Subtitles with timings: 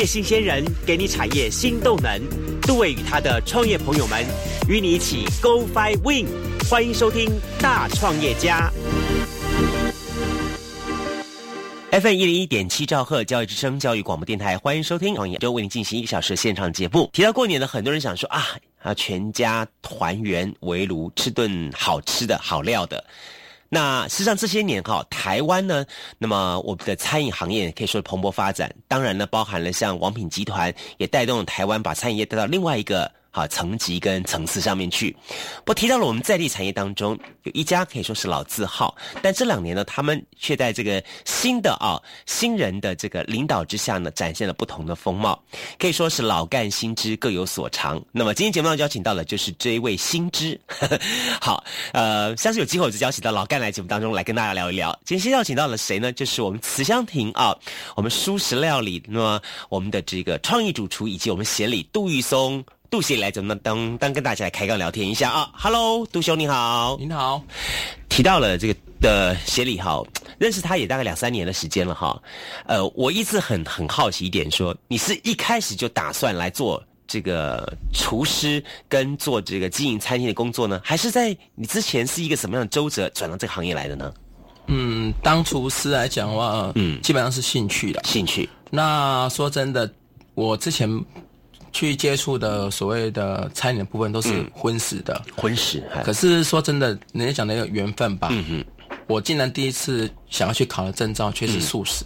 [0.00, 2.18] 业新鲜人给你产业新动能。
[2.62, 4.24] 杜伟与他的创业朋友们
[4.66, 6.26] 与你一起 Go Fly Win。
[6.70, 7.28] 欢迎收听
[7.60, 8.72] 《大创业家》。
[12.00, 17.10] FM 一零一点七兆赫教育之声教育广播电台，欢迎收听创业周为您进行一个小时的现场节目。
[17.12, 18.42] 提到过年呢，很多人想说啊
[18.80, 23.04] 啊，全家团圆围炉吃顿好吃的好料的。
[23.70, 25.86] 那实际上这些年哈，台湾呢，
[26.18, 28.70] 那么我们的餐饮行业可以说蓬勃发展。
[28.86, 33.10] 当然呢，包含了像王品集团，也带动了台湾把餐饮业带到另外一个。
[33.30, 35.16] 好，层级跟层次上面去。
[35.66, 45.40] 我提到了我们在地产业当中有一家可以说是老字号，但这两年呢，他们却在这个新的啊新人的这个领导之下呢，展现了不同的风貌，
[45.78, 48.02] 可以说是老干新知各有所长。
[48.10, 50.60] 那么今天节目当中邀请到的就是这一位新知。
[51.40, 54.92] 好，呃，下次有机会我就邀请到老干来节目当中来跟大家聊一聊。
[55.04, 56.12] 今天先邀请到了谁呢？
[56.12, 57.56] 就是我们慈香亭啊，
[57.94, 62.64] 我们舒食料理，那么我们的这个创意主厨以及我们协理杜玉松。
[62.90, 67.40] 杜协来怎么当当跟大家来开个聊天一下啊？Hello，杜兄你好，您好。
[68.08, 70.02] 提到了这个的协理哈，
[70.38, 72.20] 认识他也大概两三年的时间了哈。
[72.66, 84.12] 呃，我一直很很好奇一点，说你是一开始就打算来做这个厨师跟做这个经营餐厅的工作呢，还是在你之前是一个什么样的周折转到这个行业来的呢？
[84.66, 88.48] 嗯，当厨师来讲的话，嗯，基本上是兴趣的，兴趣。
[88.68, 89.88] 那说真的，
[90.34, 90.90] 我之前。
[91.72, 95.82] 去接触的所谓的餐饮的部分都是荤食的，荤食。
[96.04, 98.28] 可是说真的，人家讲的一个缘分吧。
[98.30, 98.64] 嗯哼，
[99.06, 102.04] 我竟然第一次想要去考的证照却是素食。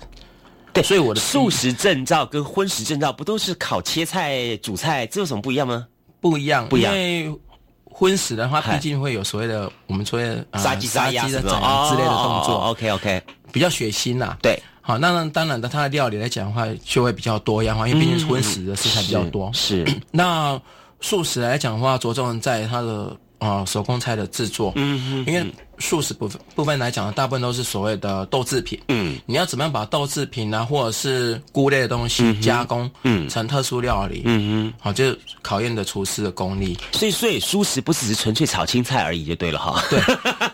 [0.73, 5.87] 对，所以我的素食证照跟荤食证照不都是烤切菜、煮菜，这有什么不一样吗？
[6.21, 6.93] 不一样，不一样。
[6.93, 7.39] 因为
[7.85, 12.57] 荤食的话，毕竟会有所谓的我们所谓的杀鸡、杀鸭之类的动作。
[12.71, 13.23] OK OK，
[13.53, 14.37] 比较血腥呐。
[14.43, 14.61] 对。
[14.87, 19.51] 好，那当然的，它的料理来讲的话，就会比较多样化，因为毕竟是荤食的食材比较多。
[19.55, 20.61] 是， 那
[21.01, 24.75] 素食来讲的话，着重在它的啊手工菜的制作。
[24.77, 25.25] 嗯嗯。
[25.27, 28.79] 因为素食部分部分来讲，大部分都是所谓的豆制品。
[28.89, 29.19] 嗯。
[29.25, 34.21] 你要怎么样把豆制品啊，或者是菇类的东西加工，嗯，成特殊料理？
[34.27, 34.73] 嗯嗯。
[34.79, 36.77] 好，就考验的厨师的功力。
[36.93, 39.83] 所以，所以素食不只是纯粹炒青菜而已，就对了哈。
[39.89, 39.99] 对，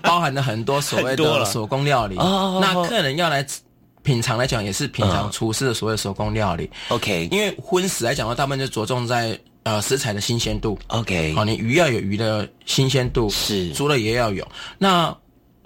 [0.02, 2.16] 包含了很多所谓的 手工料理。
[2.16, 2.60] 哦。
[2.62, 3.44] 那客人要来。
[4.02, 7.28] 品尝来讲也是品尝厨师的所谓手工料理，OK。
[7.30, 11.34] 因为荤食来讲的话，大部分就着重在呃食材的新鲜度，OK。
[11.34, 13.72] 好，你鱼要有鱼的新鲜度，是。
[13.72, 14.46] 猪的也要有。
[14.78, 15.14] 那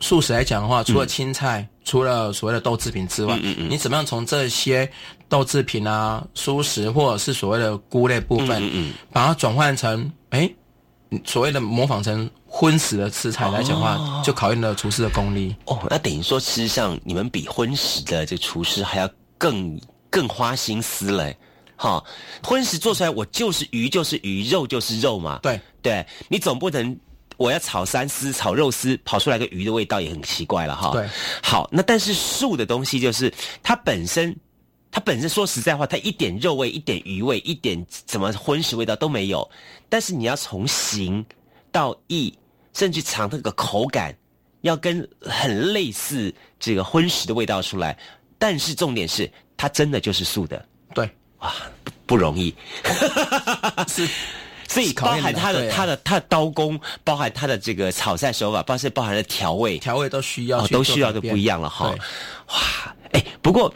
[0.00, 4.91] 素食来讲的话，除了青菜，除了所谓的豆制品之外，你怎么样从这些
[5.28, 10.51] 豆制品啊、蔬食或者是所谓的菇类部分，把它转换成哎
[11.25, 12.30] 所谓的模仿成。
[12.56, 15.56] 荤食的食材来讲话，就考验了厨师的功力。
[15.64, 19.76] 哦，那等于说，实上你们比荤食的这厨师还要更
[20.08, 21.36] 更花心思嘞。
[21.74, 22.00] 哈，
[22.44, 25.41] 荤食做出来，我就是鱼就是鱼，肉就是肉嘛。
[25.42, 26.97] 对，对你总不能
[27.36, 30.92] 我要炒三丝、炒肉丝，跑出来个鱼的味道也很奇怪了哈。
[30.92, 31.08] 对，
[31.42, 34.32] 好，那但是素的东西就是它本身，
[34.94, 39.50] 它本身说实在话，它一点肉味、一点鱼味、一点什么荤食味道都没有。
[39.88, 41.27] 但是你要从形
[41.71, 42.32] 到意。
[42.77, 44.12] 甚至尝那个口感，
[44.62, 47.97] 要跟很类似这个荤食的味道出来，
[48.37, 51.54] 但是重点是它真的就是素的，对，哇，
[52.04, 52.53] 不容易，
[53.87, 54.09] 是，
[54.66, 61.94] 所以包含它的它的它的刀工，包含它的这个炒菜手法，包括包含的调味，调味都需要，都需要就不一样了哈，
[62.49, 63.72] 哇，哎，不过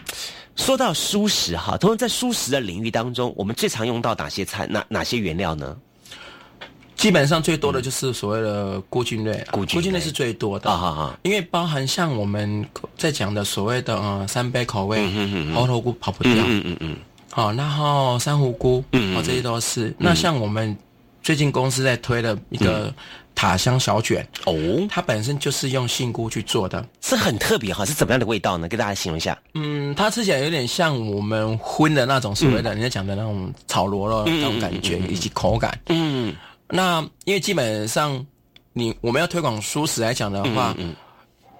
[0.59, 5.75] 说到蔬食哈，通常在蔬食的领域当中，我们最常用到哪些菜，哪哪些原料呢？
[6.97, 10.69] 基本上最多的就是所谓的菇菌类，菇菌类是最多的。
[10.69, 15.09] 啊，因为包含像我们在讲的所谓的呃三杯口味，
[15.55, 16.97] 猴头菇跑不掉，嗯嗯嗯，
[17.31, 19.95] 好，然后珊瑚菇，嗯，这些都是。
[19.97, 20.77] 那像我们
[21.23, 22.93] 最近公司在推的一个
[23.39, 24.53] 塔香小卷，哦，
[24.91, 28.67] 它本身就是用杏菇去做的，是很特别哈，是怎么样的味道呢？
[28.67, 29.39] 跟大家形容一下。
[29.55, 36.35] 嗯，它吃起来有点像我们荤的那种所谓的人家讲的那种炒螺肉那种感觉以及口感，嗯。
[36.67, 38.27] 那因为基本上，
[38.73, 40.77] 你我们要推广素食来讲的话，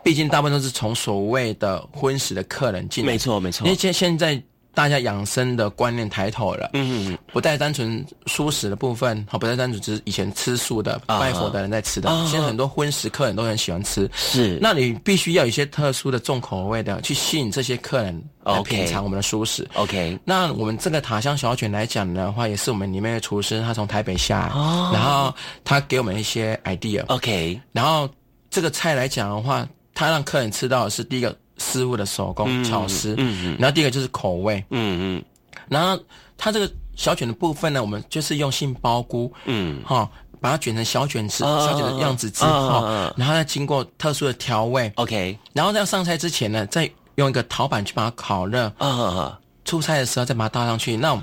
[0.03, 3.65] 毕竟大部分都是从所谓的荤食的客人进，没错没错。
[3.65, 4.43] 因为现现在。
[4.75, 19.69] 大家养生的观念抬头了，嗯嗯，不再单纯素食的部分，好，不再单纯只是以前吃素的拜佛的人在吃的，现在很多荤食客人都很喜欢吃，是，那你必须要有一些特殊的重口味的去吸引这些客人来品尝我们的素食。
[19.75, 24.49] OK，那我们这个塔香小卷来讲的话，也是我们里面的厨师他从台北下来，
[24.93, 25.35] 然后
[25.65, 27.05] 他给我们一些 idea。
[27.07, 28.09] OK，然后
[28.49, 31.37] 这个菜来讲的话，他让客人吃到的是第一个。
[31.59, 35.25] 师傅的手工巧思，嗯嗯，然后第一个就是口味，嗯嗯，
[35.69, 36.03] 然后
[36.37, 40.09] 它这个小卷的部分呢，我们就是用杏鲍菇，嗯，哈，
[40.41, 51.23] 把它卷成小卷子、小卷的样子之后，然后再经过特殊的调味，OK，然后在上菜之前呢，再用一个陶板去把它烤热，啊，出菜的时候再把它倒上去，那种。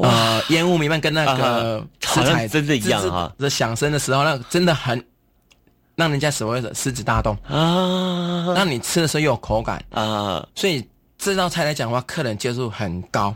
[0.00, 3.32] 呃，烟雾弥漫，跟那个食材真的一样哈。
[3.36, 5.04] 这响声的时候，那真的很
[5.98, 8.54] 让人家所谓的狮子大动啊。
[8.54, 10.86] 让你吃的时候又有口感啊，所以
[11.18, 13.34] 这道菜来讲的话，客人接受很高，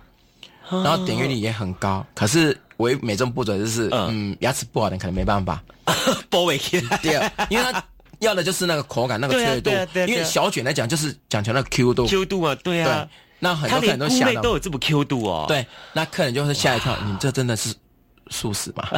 [0.70, 2.06] 然后点阅率也很高。
[2.14, 5.61] 可是唯美中不足就是，嗯，牙齿不好的可能没办法。
[6.31, 6.56] 波尾
[7.03, 7.85] 对，因为他
[8.20, 9.70] 要的就是那个口感，那个脆度。
[10.06, 13.08] 因为小卷来讲，就是讲求那个 Q 度，Q 度啊，对啊。
[13.41, 15.47] 那很多客人都想都有这么 Q 度哦。
[15.49, 17.75] 对，那客人就会吓一跳，你这真的是
[18.32, 18.88] 素食嘛？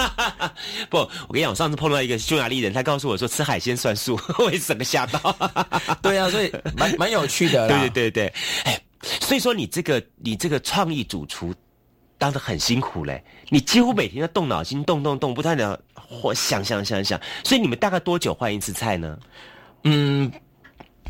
[0.88, 5.36] 不，我跟你讲，我上次碰到一个匈牙利人，他告诉我说吃海鲜算素， 我也整个吓到。
[6.00, 7.68] 对啊，所以蛮蛮有趣的。
[7.68, 8.34] 对对对对，
[8.64, 8.80] 哎，
[9.20, 11.52] 所以说你这个你这个创意主厨
[12.16, 17.20] 当的很辛苦嘞，你几乎每天要动脑筋，动动动，不断的或想想想想。
[17.42, 19.18] 所以你们大概多久换一次菜呢？
[19.82, 20.32] 嗯。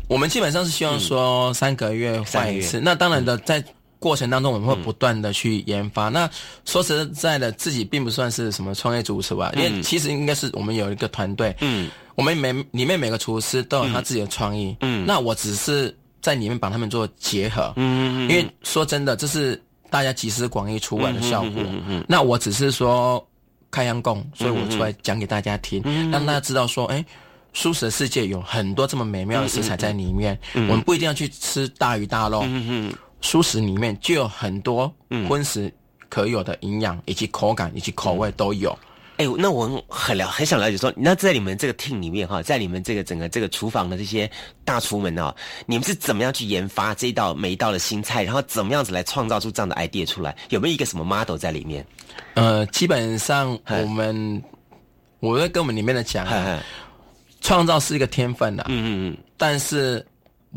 [0.07, 2.79] 我们基本上是希望说三个月换一次。
[2.79, 3.63] 那当然的，在
[3.99, 6.09] 过程当中我们会不断的去研发。
[6.09, 6.29] 那
[6.65, 11.55] 说实在的，自己并不算是什么创业主厨吧，因为其实应该是我们有一个团队。
[11.61, 14.75] 嗯，我们每里面每个厨师都有他自己的创意。
[14.81, 17.73] 嗯，那我只是在里面把他们做结合。
[17.77, 21.63] 嗯嗯因为说真的，这是大家集思广益出来的效果。
[21.65, 22.05] 嗯嗯。
[22.07, 23.25] 那我只是说
[23.71, 25.81] 开阳供，所以我出来讲给大家听，
[26.11, 27.03] 让大家知道说，哎。
[27.57, 32.45] 素食世界有很多这么美妙的食材在里面，我们不一定要去吃大鱼大肉。
[33.25, 34.93] 素食里面就有很多
[35.27, 35.73] 荤食
[36.09, 38.77] 可有的营养，以及口感以及口味都有。
[39.17, 44.29] 哎，那我很了很想了解说，那在你们这个 team 里面哈，在你们这个整个这个厨房的这些
[44.63, 45.33] 大厨们哦，
[45.65, 50.35] 你们是怎么样去研发这一道每一道的新菜，然后怎么样子来创造出这样的 idea 出来？
[50.49, 51.83] 有没有一个什么 model 在里面？
[52.35, 54.43] 呃，基本上我们
[55.19, 56.27] 我在跟我们里面的讲。
[57.41, 60.03] 创造是一个天分的，嗯嗯嗯，但是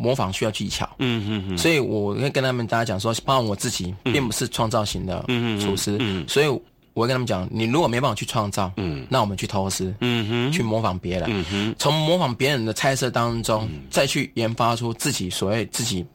[0.01, 5.25] 模仿需要技巧，嗯嗯嗯，所以我会跟他们大家讲说，包括我自己，并不是创造型的
[5.61, 6.47] 厨师，嗯，所以
[6.95, 16.07] 我会跟他们讲，你如果没办法去创造，嗯，那我们去偷师，嗯哼，去模仿别人，嗯哼，从模仿别人的菜色当中，再去研发出自己所谓自己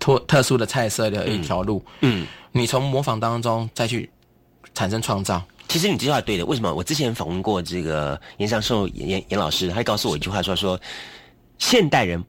[0.00, 4.10] 特特殊的菜色的一条路，嗯，你从模仿当中再去
[4.74, 5.40] 产生创造。
[5.68, 6.74] 其实你这句话对的，为什么？
[6.74, 10.80] 我之前访问过这个严长寿严严严老师，他告诉我一句话，说说
[11.58, 12.24] 现代人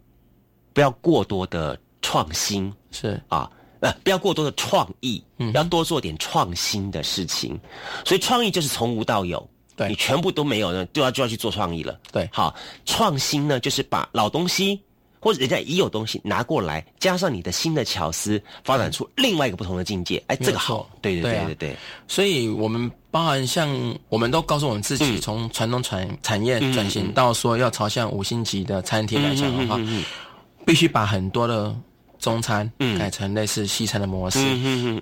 [0.74, 3.50] 不要过多的创新，是啊，
[3.80, 7.60] 呃，不要过多的创意，嗯，要多做点创新的事情。
[8.06, 12.00] 所以创意就是从无到有，对你全部都没有呢，就要就要去做创意了。
[12.12, 12.56] 对，好，
[12.86, 14.80] 创新呢，就是把老东西。
[15.22, 20.24] 或者人家已有东西拿过来，加上你的新的巧思，发展出另外一个不同的境界。
[20.28, 21.76] 哎，这个好，对对对对对。
[22.08, 23.70] 所以，我们包含像
[24.08, 29.78] 我们都告诉我们自己，从传统产产业转型到说要朝向五星级的餐厅来讲的话，
[30.70, 31.76] 必须把很多的
[32.20, 34.40] 中餐改成类似西餐的模式。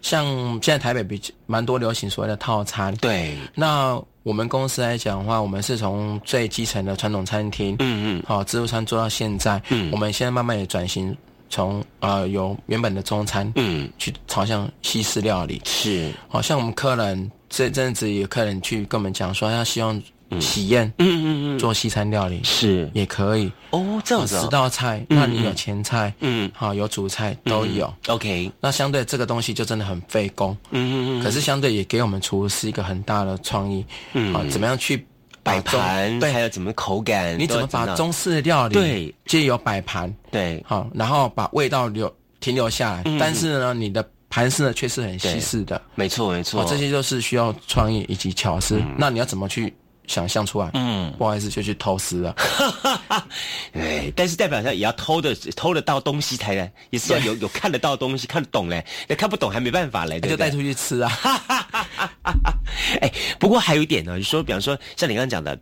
[0.01, 0.25] 像
[0.61, 2.95] 现在台北比蛮多流行所谓的套餐。
[2.97, 4.01] 对，那。
[4.23, 11.15] 我们公司来讲的话，我们是从最基层的传统餐厅，嗯嗯，好自助餐做到现在，嗯，我们现在慢慢也转型，
[11.49, 20.03] 从呃由原本的中餐，嗯，去朝向西式料理，是，好像我们客人这阵子有客人去跟我们讲说，他希望。
[20.39, 21.25] 喜宴，嗯嗯
[21.57, 22.89] 嗯，做西餐料理是。
[22.93, 23.51] 也可以。
[23.71, 35.05] 哦，这样子十道菜，那你有前菜，嗯，好有主菜都有，OK，那相对这个东西就真的很费工，嗯嗯嗯，可是相对也给我们厨师一个很大的创意，嗯，好怎么样去
[35.43, 39.15] 摆盘，对，还有怎么口感，你怎么把中式料理对。
[39.25, 49.73] 借由摆盘，对，好，然后把味道留停留下来，但是呢，你的盘式呢却是很西式的，没错没错，这些都是需要创意以及巧思，那你要怎么去？
[50.07, 52.35] 想象出来，嗯，不好意思，就去偷师了。
[53.73, 58.83] 哎，但是代表上也要偷的，偷得到东西才能，也是要有有看得到东西，看得懂嘞。
[59.07, 61.11] 那看不懂还没办法嘞，就带出去吃啊。
[63.01, 65.59] 哎，不过还有一点呢，你说，比方说，像你刚刚讲的，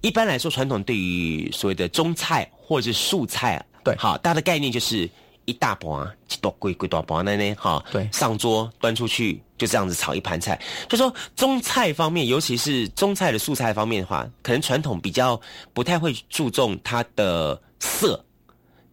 [0.00, 5.08] 一般来说，传统对于所谓的中菜或者是素菜，对，好，大家的概念就是。
[5.46, 7.54] 一大盘，几多贵贵多盘的呢？
[7.56, 10.60] 哈，对，上桌端出去，就这样子炒一盘菜。
[10.88, 15.40] 就说中菜方面，尤其是中菜的素菜方面的话，可能传统比较
[15.72, 18.22] 不太会注重它的色，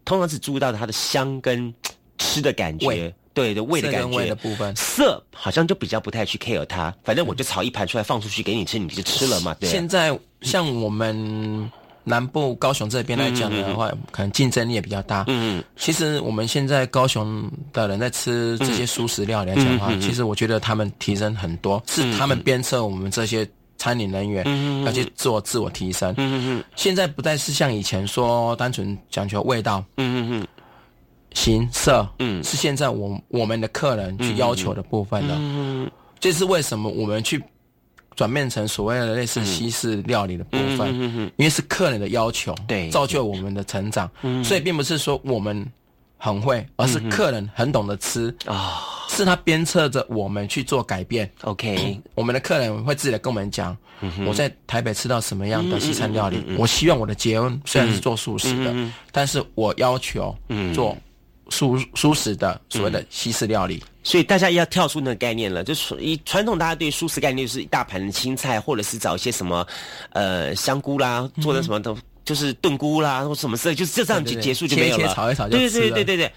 [0.06, 1.74] 通常只注意到它的香跟
[2.18, 4.74] 吃的感觉，对的味的感觉的部分。
[4.76, 9.54] 色好像就比较不太去 care 它，反正我就炒一盘出来放出去给你吃，你就吃了嘛。
[9.60, 9.70] 对。
[9.70, 11.70] 现在像我们。
[12.04, 15.24] 南部高雄这边来讲的话，可能竞争力也比较大。
[15.28, 24.44] 嗯，其实我们现在高雄的人在吃这些素食料理来讲的话，其实我觉得他们提升很多，是他们鞭策我们这些餐饮人员
[24.84, 26.12] 要去做自我提升。
[26.18, 29.84] 嗯嗯现在不再是像以前说单纯讲求味道。
[29.98, 30.48] 嗯嗯嗯，
[31.34, 32.08] 形色。
[32.20, 35.36] 嗯，是现在我我们的客人去要求的部分了。
[35.38, 37.42] 嗯嗯，这是为什么我们去。
[38.16, 40.94] 转变成所谓的类似西式料理的部分，
[41.38, 44.10] 因为是客人的要求，对，造就我们的成长，
[44.44, 45.66] 所以并不是说我们
[46.18, 51.30] 很会，而是客人很懂得吃啊，是他鞭策着我们去做改变。
[51.42, 53.76] OK， 我们的客人会自己来跟我们讲，
[54.26, 58.76] 我在台北吃到什么样的西餐料理，我希望我的结婚虽然是做素食的，
[59.12, 60.36] 但是我要求
[60.74, 60.96] 做。
[61.50, 65.64] 素素食的所谓的西式料理，所以大家要跳出那个概念了。
[65.64, 69.66] 就是以传统大家对素食概念，就是一大盘的青菜，或者是找一些什么
[70.12, 75.14] 呃香菇啦，做的什么都就是炖菇啦，或什么之类，就是就这样就结束就没有了。
[75.14, 76.32] 炒一炒就对对对对对对。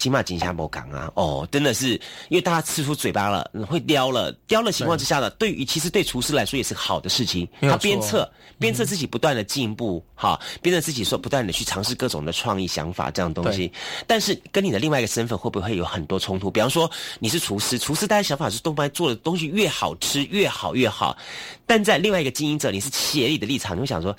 [0.00, 1.90] 起码井下某港啊，哦，真的是
[2.30, 7.46] 因为大家吃出嘴巴了，会叼了，叼了情况之下呢，对于其实对厨师来说也是好的事情。
[7.60, 8.28] 他鞭策
[8.58, 13.70] 鞭策自己不断的进步，哈，鞭策自己说不断的去尝试各种的创意想法这样东西。
[14.06, 16.50] 但是跟你的另外一个身份会不会有很多冲突？
[16.50, 21.14] 比方说你是厨师，厨师大家想法是动脉做的东西越好吃越好越好，
[21.66, 24.16] 但在另外一个经营者，你是企业里的立场，你会想说。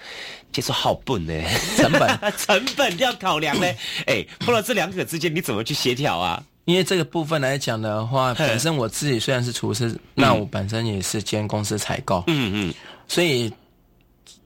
[0.51, 1.33] 接受好笨呢，
[1.77, 3.65] 成本 成本要考量呢。
[4.05, 6.43] 哎，碰到这两者之间，你怎么去协调啊？
[6.65, 12.23] 因为这个部分来讲的话，本身我自己虽然是厨师，那我本身也是兼公司采购。
[12.27, 12.73] 嗯嗯，
[13.07, 13.51] 所以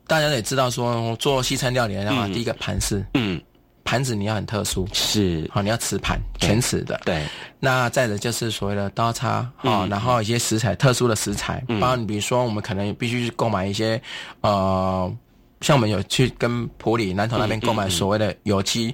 [0.08, 3.39] 大家也知道说，做西餐料理的话，第一个盘式，嗯，
[3.84, 7.00] 盘子你要很特殊，是好，你要瓷盘，全瓷的。
[7.05, 7.22] 对。
[7.60, 14.01] 那再者就是所谓的刀叉啊，然后一些食材，特殊的食材，包括你比如说，我们可能必须去购买一些
[14.41, 15.13] 呃。
[15.62, 18.94] 像我们有去跟普里南投那边购买所谓的有机、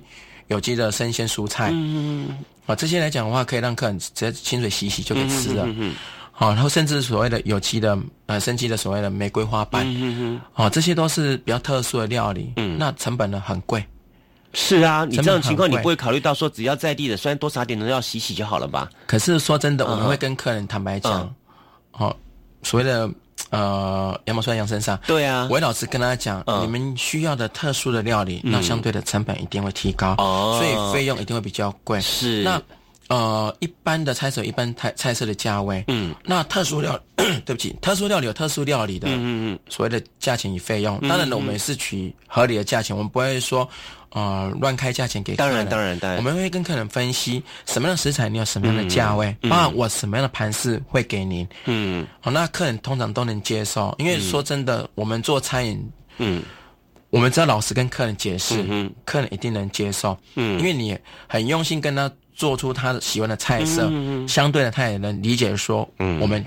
[0.51, 5.65] 有机的生鲜蔬菜，嗯啊，这些来讲的话，可以让客人直接清水洗洗就可以吃了。
[6.34, 12.51] 好，然后甚至所谓的有机的呃生机的所谓的玫瑰花瓣，嗯嗯啊，这些都是比较特殊的料理。
[12.58, 13.81] 嗯，那成本呢很贵。
[14.53, 18.89] 是啊，你这种情况你不会考虑到说只要在地的，虽然多撒点，农药洗洗就好了吧？
[19.08, 21.34] 可是说真的，我们会跟客人坦白讲，
[21.91, 22.13] 好，
[22.62, 23.10] 所谓的。
[23.50, 24.98] 呃，羊毛出在羊身上。
[25.07, 32.00] 对啊，韦老师跟他讲，你们需要的特殊的料理，那相对的成本一定会提高，所以费用一定会比较贵。
[32.00, 32.43] 是。
[32.43, 32.62] 那
[33.12, 36.98] 呃，一般的菜色，一般菜菜色的价位，嗯，那特殊料，
[37.46, 43.68] 对不起，特殊料理有特殊料理的，嗯嗯，所谓的价钱与费用，当然了，我们是取合理的价钱，我们不会说。
[44.13, 51.48] 呃，乱开价钱给当然当然当然，我们会跟客人分析什么样的食材你有什么样的价位，包括我什么样的盘式会给您。
[51.63, 55.82] 嗯，好，那客人通常都能接受，因为说真的，我们做餐饮，
[56.18, 56.44] 嗯，
[57.10, 60.18] 我们只要老实跟客人解释，嗯，客人一定能接受。
[60.36, 66.43] 嗯，因为你很用心跟他做出他喜欢的菜色，嗯相对的他也能理解说，嗯，我们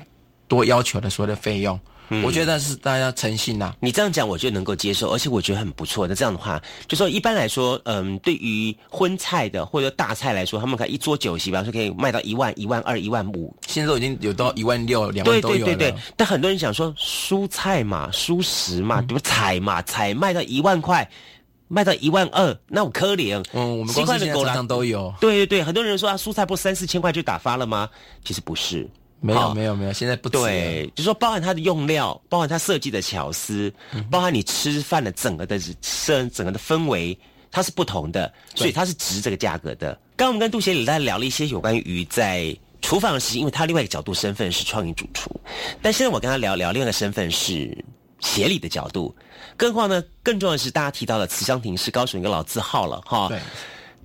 [0.48, 1.78] 多要求的所有的费用。
[2.10, 3.74] 嗯我觉得是大家诚信呐。
[3.80, 6.06] 你这样讲，我就能够接受，而且我觉得很不错。
[6.06, 15.94] 那这样的话，就说一般来说，嗯，对于荤菜的或者大菜来说，他们可以一桌酒席，比方说可以卖到一万、一万二、一万五，现在都已经有到一万六、两万都有对对对对。
[16.16, 19.20] 但很多人想说，蔬菜嘛、蔬食嘛，对不？
[19.20, 21.08] 菜嘛，菜卖到一万块，
[21.74, 23.44] 卖到一万二，那我可怜。
[23.52, 25.12] 嗯，我们公司狗上都有。
[25.20, 27.90] 对对对，很多人说啊，蔬菜不三四千块就打发了吗？
[28.24, 28.88] 其实不是。
[29.20, 33.72] 没有没有没有，现在不对，就说包含它的用料，包含它设计的巧思，
[34.10, 37.18] 包含你吃饭的整个的整整个的氛围，
[37.50, 39.98] 它是不同的，所以它是值这个价格的。
[40.14, 45.30] 刚刚我们跟杜协理在聊了一些有关于在厨房的事情，因为他另外一个角度身份是创意主厨，
[45.80, 47.74] 但现在我跟他聊聊另外一个身份是
[48.24, 49.14] 协理的角度。
[49.56, 53.28] 更何况呢，更重要的是大家提到的慈香亭是高雄一个老字号了哈。
[53.28, 53.38] 对，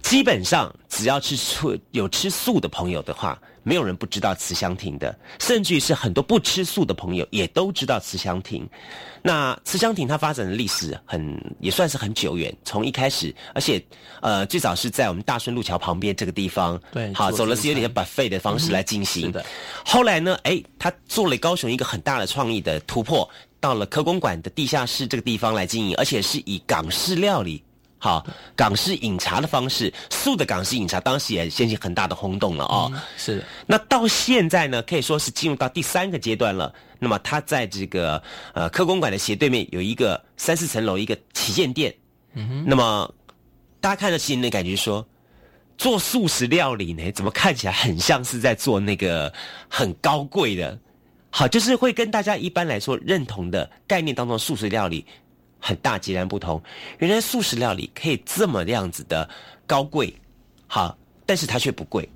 [0.03, 3.39] 基本上只要吃素有吃素的朋友的话。
[3.61, 8.67] 没有人不知道慈香亭的，甚至于是很多不吃素的朋友也都知道慈香亭。
[9.21, 13.83] 那慈香亭它发展的历史很也算是很久远，从一开始，而且
[14.21, 19.45] 呃最早是在我们大顺路桥旁边这个地方，对，好走的是有点把废的方式来进行的。
[19.85, 27.63] 后来呢，哎，他做了高雄一个很大的创意的突破，到了科公馆的地下室这个地方来经营，而且是以港式料理。
[28.01, 28.25] 好，
[28.55, 32.89] 港式饮茶的方式，素的港式饮茶当时也掀起很大的轰动了哦。
[33.17, 36.73] 是，那到现在呢，可以说是进入到第三个阶段了。
[36.97, 38.23] 那么，它在这个
[38.53, 41.93] 呃科公馆的斜对面有一个三四层楼一个旗舰店。
[42.35, 42.63] 嗯哼。
[42.65, 43.13] 那么，
[43.81, 45.05] 大家看着新的感觉说，
[45.77, 49.33] 做素食料理呢，怎么看起来很像是在做那个
[49.67, 50.79] 很高贵的？
[51.29, 55.05] 好，就是会跟大家一般来说认同的概念当中素食料理。
[55.61, 56.63] 很大截然不同。
[56.99, 59.29] 原来素食料理可以这么样子的
[59.67, 60.15] 高贵，
[60.67, 62.09] 好，但是它却不贵，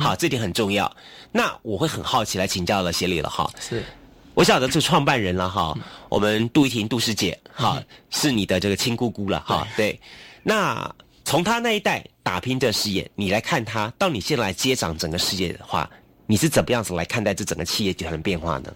[0.00, 0.90] 好，这点很重要。
[1.30, 3.50] 那我会很好奇来请教了协理了哈。
[3.60, 3.84] 是。
[4.32, 5.76] 我晓得这创办人了哈，
[6.08, 9.68] 我们杜怡婷杜师姐哈，是你的这个亲姑姑了哈。
[9.76, 10.00] 对，
[10.42, 10.90] 那
[11.26, 15.90] 从她那一代打拼的事业，你来看她，到你现在来接掌整个事业的话，
[16.30, 18.72] 你是怎么样子来看待这整个企业集团的变化呢？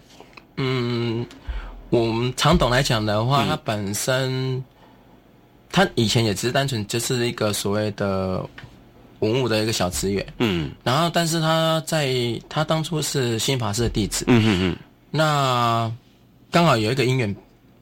[0.57, 1.25] 嗯，
[1.89, 4.61] 我们常董来讲的话，他本身
[5.71, 8.45] 他以前也只是单纯就是一个所谓的
[9.19, 12.13] 文物的一个小职员，嗯，然后但是他在
[12.49, 14.77] 他当初是新法师的弟子，嗯嗯嗯。
[15.09, 15.89] 那
[16.51, 17.33] 刚好有一个姻缘，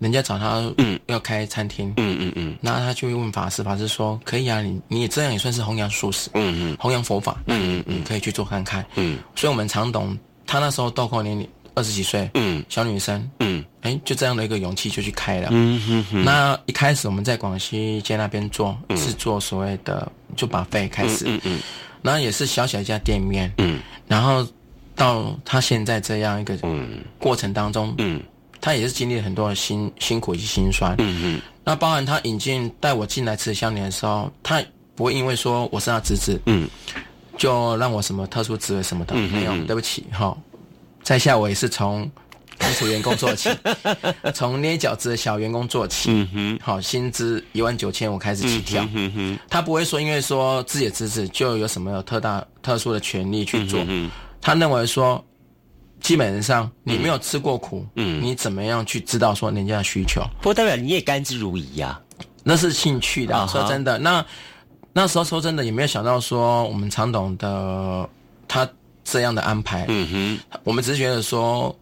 [0.03, 0.61] 人家找他
[1.05, 16.23] 要开餐厅，嗯嗯嗯，那他就问法师，法师说可以啊，你你也这样也算是弘扬素食，嗯嗯，弘扬佛法，嗯嗯嗯，可以去做看看，嗯，所以我们常懂，他那时候豆蔻年龄二十几岁，嗯，小女生，嗯，哎，就这样的一个勇气就去开了，嗯哼哼。
[16.25, 21.59] 那一开始我们在广西街那边做，是做所谓的就把费开始，嗯嗯，
[22.01, 24.45] 然后也是小小一家店面，嗯，然后。
[24.95, 26.55] 到他现在这样一个
[27.17, 28.21] 过程当中，嗯，
[28.63, 31.41] 他也是经历了很多辛辛苦以及辛酸，嗯嗯。
[31.65, 34.63] 那包含他引进带我进来吃香年的时候，他
[34.95, 36.65] 不会因为说我是他侄子，嗯，
[37.37, 40.33] 就让我什么特殊职位什么的，没有，对不起哈。
[41.01, 42.09] 在下我也是从
[42.57, 43.49] 基础员工做起，
[44.33, 49.39] 从捏饺子的小员工做起，嗯哼，好，薪资一万九千我开始起跳，嗯哼。
[49.49, 54.09] 他不会说因为说自己的侄子就有什么有特大特殊的权利去做，嗯。
[54.39, 55.21] 他认为说，
[56.03, 60.21] 基本上你没有吃过苦，嗯，你怎么样去知道说人家的需求？
[60.37, 61.99] 不过代表你也甘之如饴呀，
[62.43, 63.47] 那是兴趣的。
[63.47, 64.23] 说真的，那
[64.91, 68.07] 那时候说真的也没有想到说我们常董的
[68.47, 68.69] 他
[69.03, 71.75] 这样的安排，嗯哼，我们只是觉得说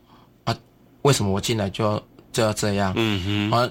[0.46, 0.56] 啊，
[1.02, 2.94] 为什么我进来就就要这样？
[2.96, 3.70] 嗯哼，啊，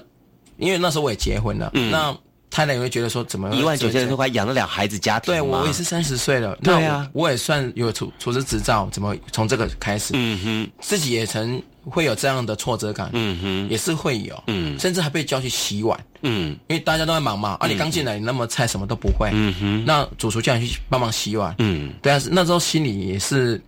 [0.57, 2.15] 因为那时候我也结婚了，嗯那。
[2.51, 10.11] 太太也会觉得说，怎么一万九千多块养得了孩子家庭对我也是三十岁了，对啊，我也算有厨厨师执照，怎么从这个开始？
[10.13, 23.61] 嗯哼，自己也曾会有这样的挫折感，嗯哼，也是会有，嗯，甚至还被叫去洗碗，嗯，因为大家都在忙嘛，啊，你刚进来，你那么菜什么都不会，嗯哼，那主厨叫你去帮忙洗碗，嗯，对啊，那时候心里也是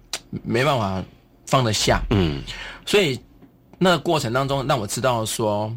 [0.43, 1.01] 没办法
[1.47, 2.41] 放得下，嗯，
[2.85, 3.17] 所以
[3.79, 5.73] 那个过程当中让我知道说。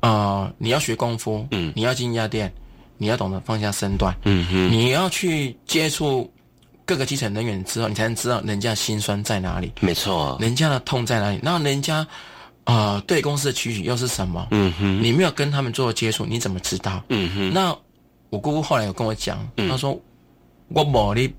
[0.00, 2.52] 啊，你要学功夫，嗯，你要进一家店，
[2.96, 6.30] 你要懂得放下身段，嗯哼，你要去接触
[6.84, 12.06] 各个基层人员之后，你才能知道人家心酸在哪里，没错，人家的痛在哪里，那人家
[12.64, 14.48] 啊对公司的期许又是什么？
[14.50, 17.02] 嗯哼，你没有跟他们做接触，你怎么知道？
[17.08, 17.76] 嗯哼，那
[18.30, 19.98] 我姑姑后来有跟我讲，她说
[20.68, 21.30] 我某你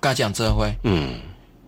[0.00, 1.14] 刚讲这会，嗯，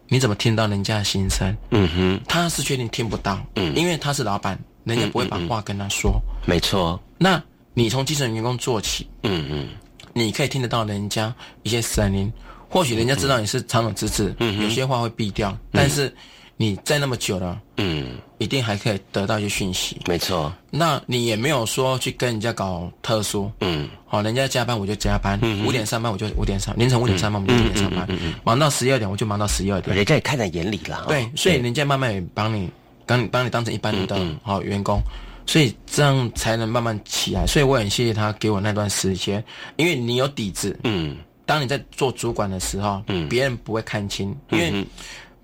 [0.08, 1.56] 你怎么听到人家的心声？
[1.70, 4.58] 嗯哼，他是确定听不到，嗯，因为他是老板。
[4.84, 7.00] 人家不会把话跟他说，没错。
[7.18, 7.42] 那
[7.72, 9.68] 你从基层员工做起，嗯嗯，
[10.12, 12.32] 你可以听得到人家一些声音，
[12.68, 16.14] 或许人家知道你是长总之子，嗯有些话会避掉，但是
[16.56, 20.52] 你在那么久了，嗯，一定还可以得到一些讯息，没错。
[20.70, 28.06] 那你也没有说去跟人家搞特殊，嗯，好，人家加班我就加班，五点上班我就五点上，凌晨五点上班我就五点上班，
[28.44, 32.70] 忙到十二点我就忙到十二点，人家也看在眼里了，对，所以人家慢慢也帮你。
[33.06, 35.00] 帮你帮你当成一般的好员工，
[35.46, 37.44] 所以这样才能慢慢起来。
[37.46, 39.42] 所以我很谢谢他给我那段时间，
[39.76, 40.78] 因为你有底子。
[40.84, 44.84] 嗯，当你在做主管的时候，嗯，别人不会看清，因为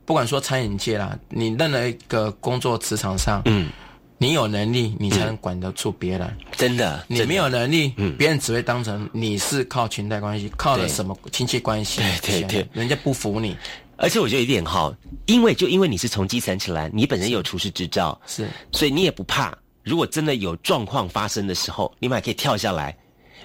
[0.04, 3.70] 不管说餐饮界啦，你任何一个工作职场上，嗯，
[4.18, 6.36] 你有能力，你才能管得住别人。
[6.52, 13.56] 真的，你没有能力，嗯，别人只会当成你是靠裙带关系，靠的什么亲戚关系，对对对，人家不服你。
[14.00, 14.92] 而且我觉得一点哈，
[15.26, 19.56] 因为就因为你是从基层起来，你本身有厨师执照，是，所以你也不怕。
[19.84, 22.96] 如果真的有状况发生的时候，你们还可以跳下来。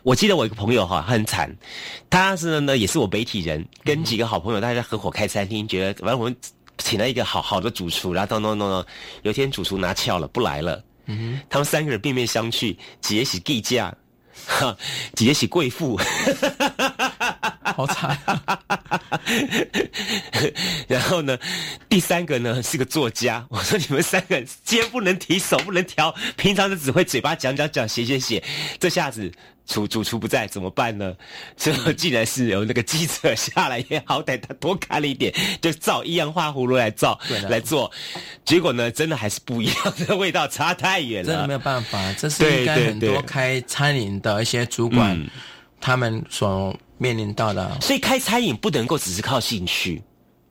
[0.04, 1.54] 我记得我一个朋友哈很惨，
[2.10, 6.36] 他是呢也是我北体人，跟几个好朋友大家合伙开餐厅，觉得反正我们
[6.78, 8.86] 请了一个好好的主厨，然后咚咚咚咚，
[9.24, 13.94] 有天主厨拿翘了不来了，嗯哼，他们三个人面面相觑，姐是地价，
[14.46, 14.78] 哈，
[15.16, 16.00] 姐是贵妇。
[17.74, 18.18] 好惨，
[20.88, 21.38] 然后呢，
[21.90, 23.46] 第三个呢是个作家。
[23.50, 28.44] 我说你们三个肩不能提，手不能挑，平常就只会嘴巴讲讲讲，写写写。
[28.80, 29.32] 这下子
[29.66, 31.14] 主主厨不在怎么办呢？
[31.58, 37.92] 最后竟然是由那个记者下来，也好歹他多看了一点，就照一样画葫芦来照来做。
[38.46, 39.76] 结果呢，真的还是不一样，
[40.08, 41.32] 的味道差太远了。
[41.32, 45.20] 真的没有办法，这是应该很多开餐饮的一些主管
[45.86, 46.76] 他们所。
[46.98, 50.02] 面临到的，所以开餐饮不能够只是靠兴趣，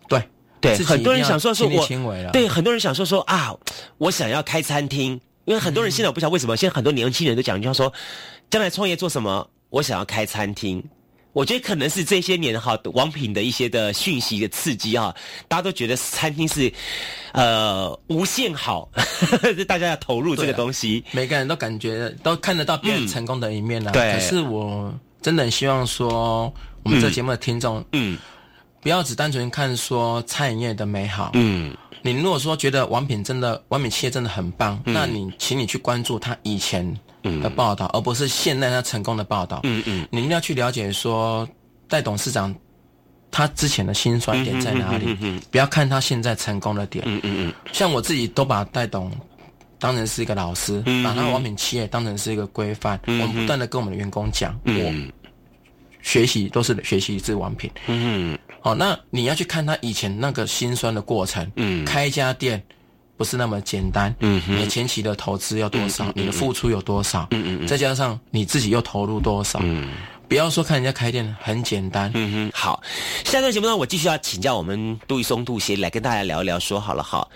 [0.07, 0.23] 对
[0.61, 1.87] 对，很多人想说说我，
[2.35, 3.51] 对很多人想说说啊，
[3.97, 7.91] 我想要开餐厅，因为很多人现在我不晓得为什么，现在很多年轻人都讲一句话说，
[8.51, 9.49] 将来创业做什么？
[9.71, 10.85] 我想要开餐厅。
[11.33, 15.17] 我觉得可能是这些年哈王品的一些的讯息的刺激哈，
[15.49, 16.71] 大家都觉得餐厅是，
[17.33, 18.89] 呃，无限好，
[19.67, 21.03] 大家要投入这个东西。
[21.11, 23.91] 每个人都感觉都看得到别人成功的一面了。
[23.91, 24.13] 对。
[24.13, 24.95] 可是我
[25.25, 26.53] 真的很希望说，
[26.85, 28.17] 我们这节目的听众，嗯，
[28.81, 31.31] 不要只单纯看说餐饮业的美好。
[31.33, 31.75] 嗯。
[32.03, 36.97] 你如果说觉得王品真的王品企业真的很棒，那你请你去关注他以前。
[37.41, 39.61] 的报道，而不是现在他成功的报道。
[39.63, 41.49] 嗯嗯，你一定要去了解说，
[41.89, 42.55] 戴董事长
[43.31, 45.17] 他之前的辛酸点在哪里？
[45.23, 47.03] 嗯不要看他现在成功的点。
[47.09, 49.11] 嗯嗯嗯，像我自己都把戴董
[49.85, 52.99] 当成是一个老师，把他王品企业当成是一个规范。
[53.07, 54.95] 我们不断的跟我们的员工讲，我
[56.01, 57.71] 学习都是学习自王品。
[57.87, 61.53] 嗯，好，那你要去看他以前那个辛酸的过程。
[61.57, 62.63] 嗯，开一家店。
[63.17, 66.11] 不是那么简单，嗯，你前期的投资要多少？
[66.17, 67.29] 你的付出有多少？
[67.31, 69.61] 嗯嗯，再加上你自己又投入多少？
[69.63, 69.87] 嗯，
[70.29, 72.51] 不要说看人家开店很简单，嗯哼。
[72.53, 72.83] 好，
[73.25, 77.27] 下段节目呢，我继续要请教我们杜玉松杜协来跟大家聊一聊，说好了哈。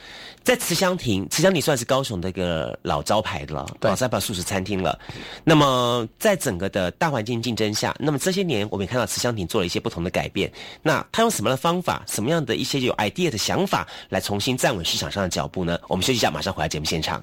[0.43, 4.99] 在慈香亭，慈香亭算是高雄的一个老招牌了，老三宝素食餐厅了。
[5.45, 10.51] 那么，在整个的大环境竞争下，那么这些年我们也看到慈香亭做了一些不同的改变。
[10.83, 15.79] 那他用什么样的方法，什么样的一些有 idea 的想法，来重新站稳市场上的脚步呢？
[15.87, 17.23] 我们休息一下，马上回来节目现场。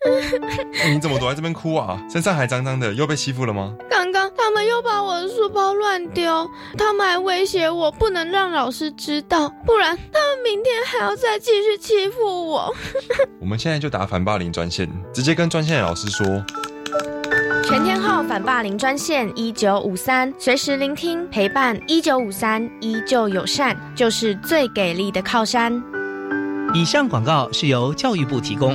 [0.90, 2.00] 你怎么躲在这边哭啊？
[2.10, 3.74] 身上还脏脏的，又被欺负了吗？
[3.90, 12.74] 刚刚他们又把我的书包乱丢，他们还威胁我不能让老师知道，不然他们明天还要再继续欺负我。
[13.38, 16.26] 我们现在就打反霸凌专线，直接跟专线的老师说。
[17.62, 21.78] 全天候反霸凌专线一九五三，随时聆听陪伴。
[21.86, 25.80] 一九五三依旧友善，就是最给力的靠山。
[26.72, 28.74] 以上广告是由教育部提供。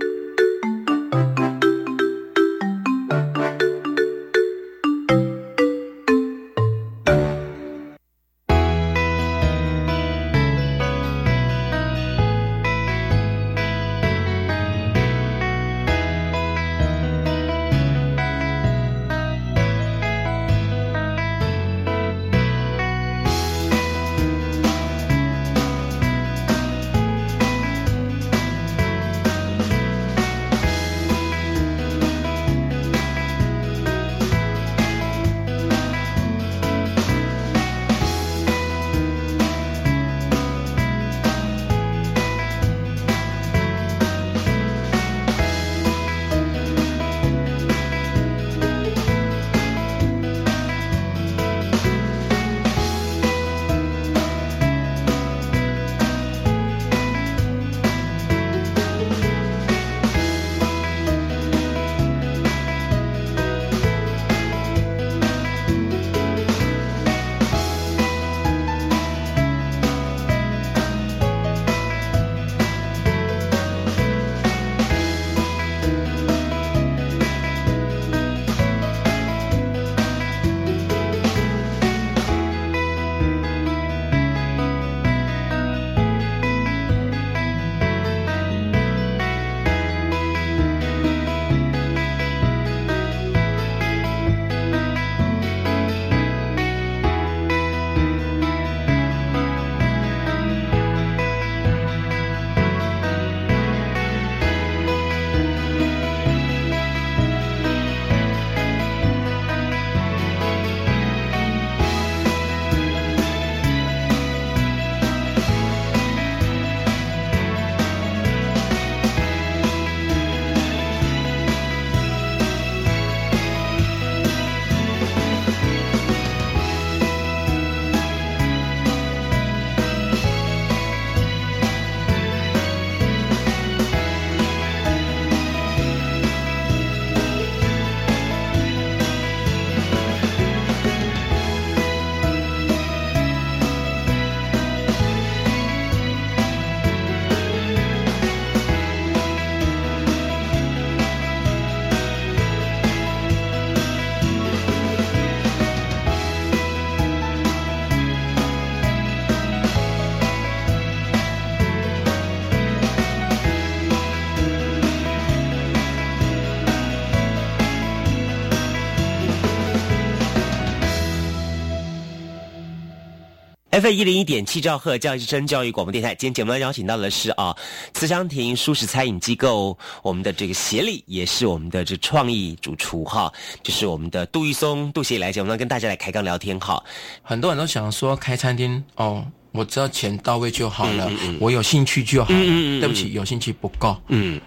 [173.81, 177.55] F 一零一点七兆赫教育之声教育广播电台，今天节目呢邀请到的是啊，
[177.95, 186.83] 慈祥亭舒适餐饮机构，我们的这个协力也是我们的这创意主厨哈，就是我们的杜玉松杜协理来讲，我们跟大家来开杠聊天哈。
[187.23, 192.39] 很多人都想说开餐厅哦，我只要钱到位就好了，我有兴趣就好了。
[192.39, 193.99] 对不起，有兴趣不够。
[194.09, 194.39] 嗯，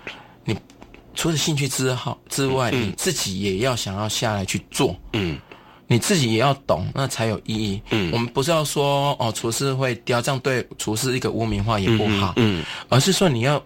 [0.45, 0.57] 你
[1.13, 4.95] 除了兴趣之好之外，你自己也要想要下来去做。
[5.15, 5.37] 嗯。
[5.87, 7.81] 你自己也要懂，那才有意义。
[7.91, 12.33] 嗯，我们不是要说哦，厨师会刁，这样对厨师一个污名化也不好。
[12.37, 13.63] 嗯，而是说你要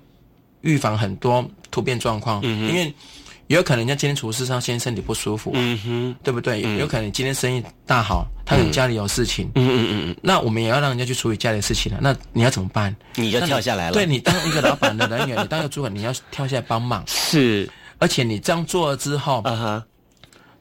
[0.63, 2.41] 预防很多突变状况。
[2.43, 2.93] 嗯因为
[3.47, 5.53] 有可能人家今天厨师上先身体不舒服。
[5.55, 6.61] 嗯哼，对不对？
[6.77, 9.51] 有可能今天生意大好，他可能家里有事情。
[9.55, 10.17] 嗯嗯嗯嗯。
[10.23, 11.99] 那我们也要让人家去处理家里的事情了。
[12.03, 12.95] 那你要怎么办？
[13.15, 13.93] 你就跳下来了。
[13.95, 17.03] 对你当一个老板的人员，你当一个主管，你要跳下来帮忙。
[17.09, 17.67] 是，
[17.99, 19.85] 而且你这样做了之后，啊哈。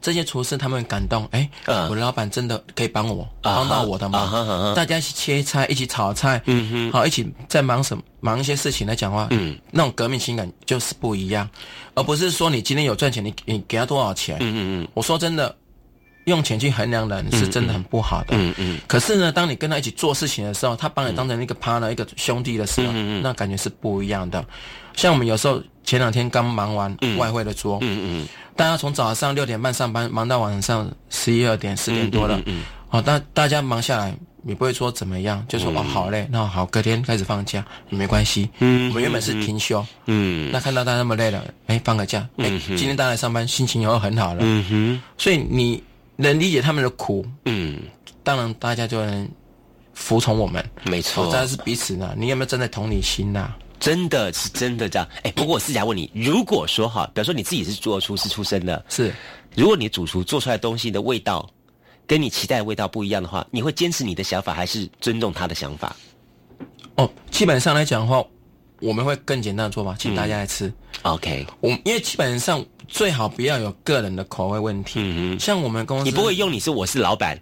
[0.00, 4.74] 这些厨师他们感动，哎，我的老板真的可以帮我，帮到我的忙。
[4.74, 11.48] 大家一起切菜，一起炒菜，嗯哼，好，一起在忙什么，忙一些事情来讲话，嗯，那种革命情感就是不一样，
[11.94, 14.88] 而不是说你今天有赚钱，你你给他多少钱，嗯嗯嗯。
[14.94, 15.54] 我说真的，
[16.28, 18.78] 用钱去衡量人是真的很不好的，嗯嗯。
[18.86, 24.44] 可是呢，当你跟他一起做事情的时候，他把你当成一个 partner，一个兄弟的时候，那感觉是不一样的。
[24.94, 28.28] 像我们有时候前两天刚忙完外汇的桌，嗯嗯。
[28.56, 32.40] 大家从早上六点半上班，忙到晚上十一二点、十点多了。
[32.46, 34.12] 嗯，好，大大家忙下来，
[34.42, 38.50] 你不会说怎么样，就说哦好累，那好，隔天开始放假，没关系。
[38.58, 39.86] 嗯，我们原本是停休。
[40.06, 42.28] 嗯，那看到大家那么累了，哎，放个假。
[42.38, 44.40] 哎，今天大家来上班，心情又很好了。
[44.42, 45.80] 嗯哼，所以你
[46.20, 47.24] 能理解他们的苦。
[47.44, 47.80] 嗯，
[48.24, 49.30] 当然大家就能
[49.94, 50.62] 服从我们。
[50.82, 52.12] 没错，大家是彼此呢。
[52.18, 53.48] 你有没有站在同理心呐？
[53.78, 59.14] 真的是真的这样，哎，不过我私下问你，如果说哈，比如说你自己是做厨师出身的，是，
[59.54, 61.48] 如果你主厨做出来东西的味道
[62.04, 65.94] 跟你期待的味道不一样的话，你会坚持你的想法，还是尊重他的想法？
[66.96, 68.20] 哦，基本上来讲的话，
[68.80, 70.72] 我们会更简单的做法，请大家来吃。
[71.02, 74.98] OK，我因为基本上最好不要有个人的口味问题。
[75.00, 77.38] 嗯嗯，像我们公司，你不会用你是我是老板，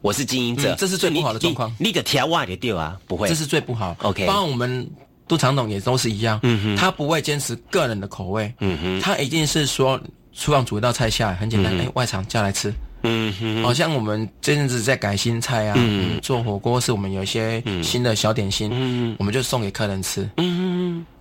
[0.00, 1.74] 我是经营者，这是最不好的状况。
[1.78, 3.94] 你个调瓦的丢啊，不会，这是最不好。
[4.02, 4.88] OK，包括我们。
[5.28, 10.00] 杜长董也都是一样，嗯哼，他不会坚持个人的口味，嗯哼，他一定是说
[10.32, 19.14] 厨房煮一道菜下来很简单，哎，外场叫来吃，嗯哼，好像我们这阵子在改新菜啊，嗯做火锅是我们有一些新的小点心，嗯。
[19.18, 20.67] 我们就送给客人吃，嗯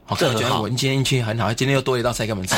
[0.07, 2.55] 哼，客人觉得我今天运气很好，今天又多一道菜给我们吃，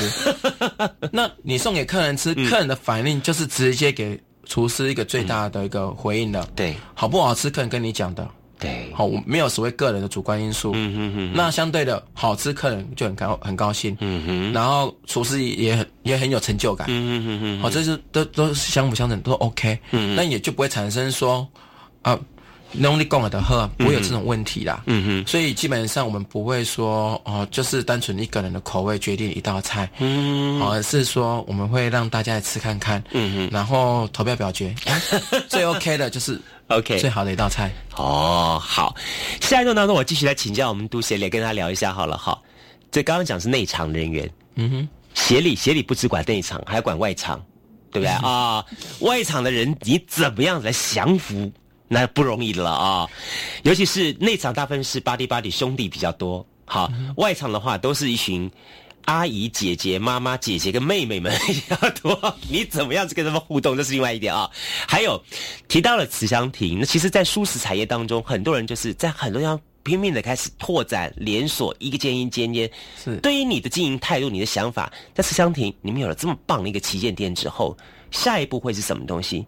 [1.12, 8.28] 那你送给客人吃，客人的反应就是直接给厨师一个最大的一个回应的，对，好不好吃，客人跟你讲的。
[8.60, 10.74] 对，好，我没有所谓个人的主观因素。
[10.76, 11.32] 嗯哼哼。
[11.34, 13.96] 那相对的，好吃，客人就很高很高兴。
[14.02, 14.52] 嗯哼。
[14.52, 16.86] 然后厨师也很也很有成就感。
[16.90, 17.62] 嗯哼哼哼。
[17.62, 19.80] 好，这是都都是相辅相成，都 OK。
[19.92, 20.14] 嗯。
[20.14, 21.48] 那也就不会产生说
[22.02, 22.20] 啊
[22.78, 24.84] ，only 供了的喝，不会有这种问题啦。
[24.86, 25.28] 嗯哼。
[25.28, 29.90] 所以基本上我们不会说哦，就是单纯一个人的口味决定一道菜。
[30.00, 30.62] 嗯。
[30.62, 33.04] 而是说我们会让大家来吃看看。
[33.12, 33.50] 嗯哼。
[33.52, 34.74] 然后投票表决，
[35.48, 36.40] 最 OK 的就是。
[36.70, 38.62] OK，最好的一道菜哦。
[38.62, 38.96] 好，
[39.42, 42.16] 下一段当中，我继续来请教我们杜协理，跟他聊一下好了。
[42.16, 42.40] 哈，
[42.92, 47.44] 这刚刚讲是内场人员，嗯哼，协理协理不只管内场，还管外场，
[47.92, 48.64] 对不对 啊？
[49.00, 51.52] 外场的人你怎么样来降服？
[51.90, 53.06] 那不容易的了啊。
[53.64, 58.50] 尤其是内场大部分是巴蒂巴蒂兄弟比较多，好，外场的话都是一群。
[59.06, 61.34] 阿姨、姐姐、妈妈、姐姐跟妹妹们
[61.70, 63.76] 要多，你怎么样子跟他们互动？
[63.76, 64.48] 这是另外一点啊。
[64.88, 65.20] 还有
[65.68, 72.70] 提到了慈祥亭，那其实，在舒适产业当中，很多人就是在很多地方拼命的开始拓展连锁，一个接一间间。
[73.04, 77.76] 是对于你的经营态度、你的想法，在慈祥亭，你们有了这么棒的一个旗舰店之后，
[78.12, 79.44] 下一步会是什么东西？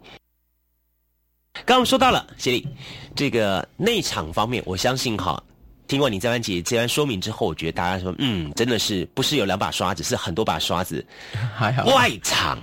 [1.53, 2.67] 刚刚说到了，谢丽，
[3.15, 5.41] 这个内场方面，我相信哈。
[5.87, 11.05] 听过你这番解这番说明之后，我觉得大家说，嗯，真的是不是有两把刷子，是很多把刷子。
[11.53, 11.83] 还好。
[11.85, 12.57] 外场，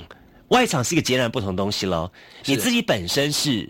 [0.48, 2.10] 外场是一个截然不同东西喽。
[2.46, 3.68] 你自己本身是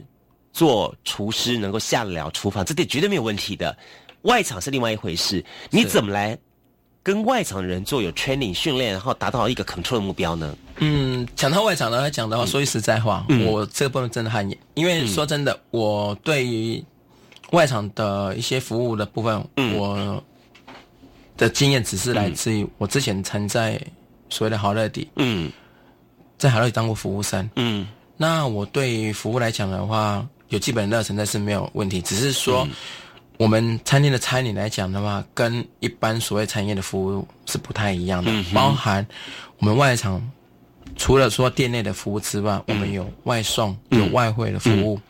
[0.52, 3.76] 做厨师，能够下得了厨房，这点绝对没有问题的。
[4.22, 6.38] 外场是另外一回事，你怎么来
[7.08, 10.54] 跟外场的人做有 training 训练，然后达到一个 control 的目标呢？
[10.76, 16.84] 嗯，讲到外场来讲的话，说句实在话，我这个部分真的很，因为说真的，我对于。
[17.52, 19.42] 外场的一些服务的部分，
[19.74, 20.22] 我
[21.34, 23.80] 的经验只是来自于我之前曾在
[24.28, 25.50] 所谓的好乐迪，嗯，
[26.36, 27.88] 在好乐迪当过服务生，嗯，
[28.18, 32.68] 那我对于服务来讲的话，有基本热忱那是没有问题，只是说
[33.38, 39.06] 我们餐厅的餐饮来讲的话，跟一般所谓餐饮的服务是不太一样的，包含
[39.58, 40.20] 我们外场
[40.96, 45.00] 除了说店内的服务之外，我们有外送、有外汇的服务。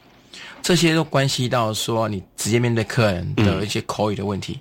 [0.60, 4.60] 这些都关系到说你直接面对客人的一些口语的问题。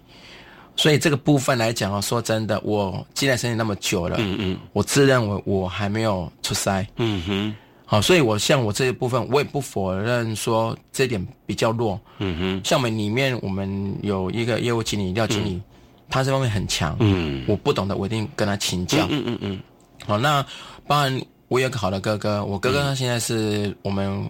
[0.78, 7.55] 所以这个部分来讲啊，说真的，我进来生意那么久了，嗯嗯，我自认为我还没有出塞，嗯哼，
[7.89, 15.61] 好，所以我像我这一部分，我也不否认说这点比较弱，嗯哼，像我们里面我们有一个业务经理、廖经理，
[16.09, 19.59] 他这方面很强，嗯，我不懂的我一定跟他请教，嗯嗯嗯，
[20.05, 20.45] 好，那
[20.85, 24.29] 当然我有个好的哥哥，我哥哥他现在是我们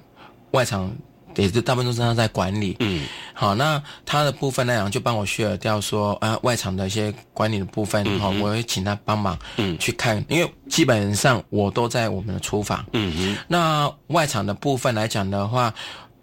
[0.52, 0.90] 外场。
[1.36, 3.04] 也是大部分都是他在管理，嗯，
[3.40, 15.72] 好，那他的部分来讲，就帮我削掉说啊外场的一些管理的部分，好，我会请他帮忙，嗯，去看，因为基本上我都在我们的厨房，嗯哼，那外场的部分来讲的话，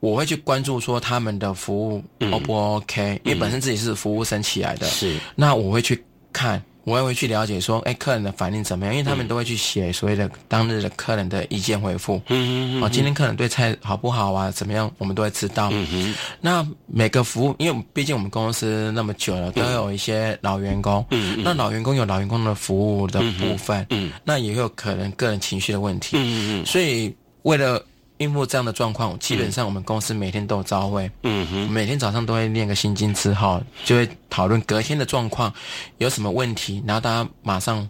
[0.01, 2.03] 我会去关注说他们的服务
[2.33, 6.61] O 不 OK，因为本身自己是服务生起来的，是，那我会去看。
[6.85, 8.95] 我也会去了解说，哎，客人的反应怎么样？
[8.95, 12.21] 因为他们都会去写所谓的当日的客人的意见回复。
[12.29, 14.51] 嗯嗯哦，今天客人对菜好不好啊？
[14.51, 14.91] 怎么样？
[14.99, 15.71] 我们都会知道。
[15.73, 16.15] 嗯哼。
[16.41, 21.05] 那每个服务，因为毕竟我们公司那么久了，都有一些老员工。
[21.11, 21.43] 嗯嗯。
[21.43, 23.87] 那老员工有老员工的服务的部分。
[23.91, 24.13] 嗯。
[24.23, 26.17] 那也有可能个人情绪的问题。
[26.17, 26.67] 嗯嗯嗯。
[26.67, 27.83] 所以为了。
[28.19, 35.53] 应付这样的状况，基本上我们公司每天都有朝会，嗯哼，每天早上都会念个心经之后，就会讨论隔天的状况
[35.99, 37.89] 有什么问题，然后大家马上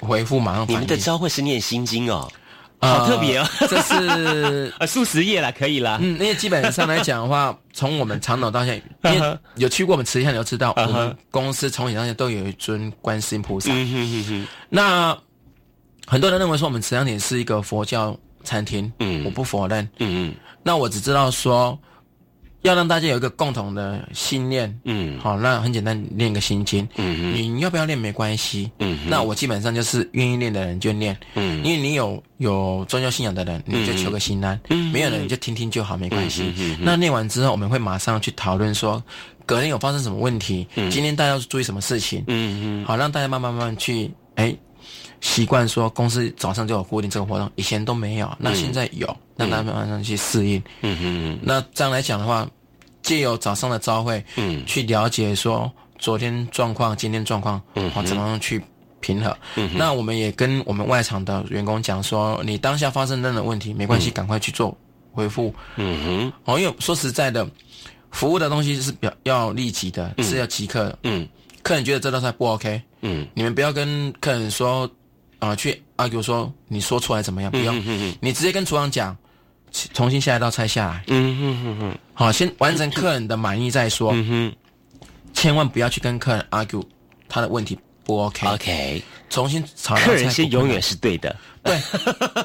[0.00, 0.66] 回复，马上。
[0.68, 2.28] 你们的朝会是念心经哦，
[2.80, 5.96] 好特别哦，这是呃 数十页了，可以了。
[6.02, 13.70] 嗯，因为基本上来讲的话，从我们长岛到现在，因为 有去过我们慈善，你就知道我们公司从以前到现在都有一尊观世音菩萨。
[13.72, 14.48] 嗯哼哼哼。
[14.68, 15.16] 那
[16.04, 18.18] 很多人认为说我们慈善点是一个佛教。
[18.46, 21.78] 餐厅，嗯，我不否认，嗯嗯，那我只知道说，
[22.62, 36.78] 要让大家有一个共同的信念，嗯，好，那很简单，练个心经，嗯嗯，你要不要练没关系，嗯，那我基本上就是愿意练的人就练，嗯，因为你有有宗教信仰的人，你就求个心安，嗯，没有人你就听听就好，没关系，嗯。
[36.80, 39.02] 那练完之后，我们会马上去讨论说，
[39.44, 44.56] 隔天有发生什么问题，嗯，今天大家要注意什么事情，嗯嗯，好，让大家慢慢慢慢去，哎。
[45.20, 49.06] 习惯说公司早上就有固定这个活动，以前都没有，那现在有，
[49.36, 50.62] 让他们慢慢去适应。
[50.82, 52.46] 嗯嗯那这样来讲的话，
[53.02, 58.62] 借由早上的朝会，嗯，去了解说昨天状况、今天状况，嗯，好怎么样去
[59.00, 59.34] 平衡。
[59.54, 64.76] 嗯那我们也跟我们外场的员工讲说，你当下发生任何问题没关系，赶快去做
[65.12, 65.54] 回复。
[65.76, 66.32] 嗯哼。
[66.44, 67.48] 哦，因为说实在的，
[68.10, 70.96] 服务的东西是比较要立即的，是要即刻。
[71.02, 71.26] 嗯。
[71.62, 74.88] 客人觉得这道菜不 OK，嗯，你们不要跟客人说。
[75.38, 77.50] 啊，去 argue 说你说出来怎么样？
[77.50, 77.76] 不用，
[78.20, 79.16] 你直接跟厨房讲，
[79.92, 81.04] 重新下一道菜下来。
[81.08, 84.12] 嗯哼哼哼，好，先完成客人的满意再说。
[84.14, 86.82] 嗯哼，千万不要去跟客人 argue
[87.28, 88.46] 他的问题不 OK。
[88.46, 89.94] OK，重新炒。
[89.96, 91.34] 客人先永远是对的。
[91.62, 91.78] 对，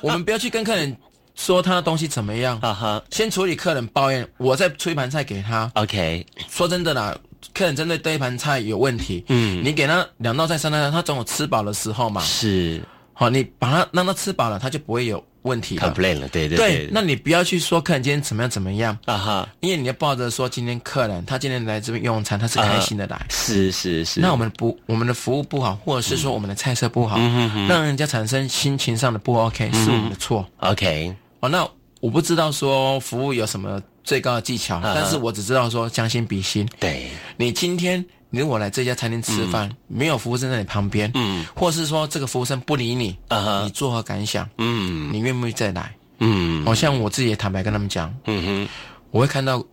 [0.02, 0.96] 我们不要去跟客人
[1.36, 2.60] 说他的东西怎么样。
[2.62, 5.72] 哈哈，先处理客人抱怨，我再出一盘菜给他。
[5.76, 7.18] OK，说真的啦。
[7.54, 12.22] 客人针对这一盘菜有问题，嗯，你给他两道菜、三道菜，他总有吃饱的时候嘛。
[12.22, 12.82] 是，
[13.14, 15.92] 好，你把他让他吃饱了，他就不会有问题了。
[15.92, 16.90] complain 了，对对对。
[16.92, 23.26] 那你不要去说客人今天怎么样怎么样啊哈，因为你要抱着说今天客人他今天来这边用餐，他是开心的来。
[23.30, 24.20] 是是是。
[24.20, 27.18] 那我们不，我们的服务不好，或者是说我们的菜色不好，
[27.68, 30.48] 让人家产生心情上的不 OK，是我们的错。
[30.58, 31.16] OK。
[31.40, 31.68] 哦，那
[32.00, 33.82] 我不知道说服务有什么。
[34.04, 36.68] 最高的技巧，但是我只知道说将心比心。
[36.80, 44.48] 对，你今天你如果来这家餐厅吃饭，没有服务生在你旁边，嗯，或是说这个服务生不理你，啊你作何感想？
[44.58, 45.96] 嗯，你愿不愿意再来？
[46.20, 48.70] 嗯，好像我自己也坦白跟他们讲，嗯哼，
[49.12, 49.64] 我会看到，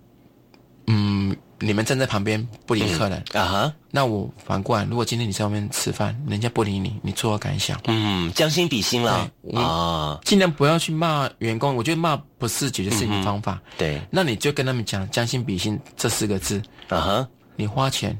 [0.87, 1.37] 嗯。
[1.61, 7.81] 你们站在旁边不理客人啊哈，那我反过来，如果今天你在外面吃饭，人家不理你，你作何感想？
[7.87, 13.61] 嗯，将心比心了啊，尽量不要去骂员工，我觉得骂不是解决事情的方法。
[13.77, 18.17] 对，那你就跟他们讲“将心比心”这四个字啊哈，你花钱，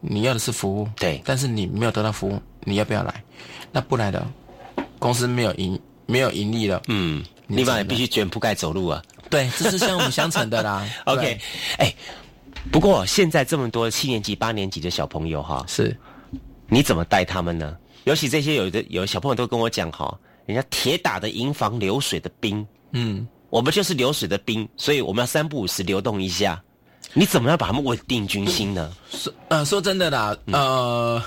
[0.00, 3.22] 你要的是服务，对，但是你没有得到服务，你要不要来？
[3.70, 4.26] 那不来的，
[4.98, 9.02] 公司没有盈没有盈利了，嗯，你反而必须卷铺盖走路啊。
[9.28, 10.88] 对，这是相辅相成的啦。
[11.04, 11.38] OK，
[11.76, 11.94] 哎。
[12.70, 15.96] 不过现在这么多七年级、八年级的小朋友哈，是，
[16.68, 17.76] 你怎么带他们呢？
[18.04, 20.16] 尤其这些有的有小朋友都跟我讲哈，
[20.46, 26.62] 人家铁打的营房流水的兵，嗯，我们就是流水的兵，所以我们要三不五时流动一下。
[27.14, 28.92] 你怎么样把他们稳定军心呢？
[29.10, 31.22] 说呃，说真的啦，呃。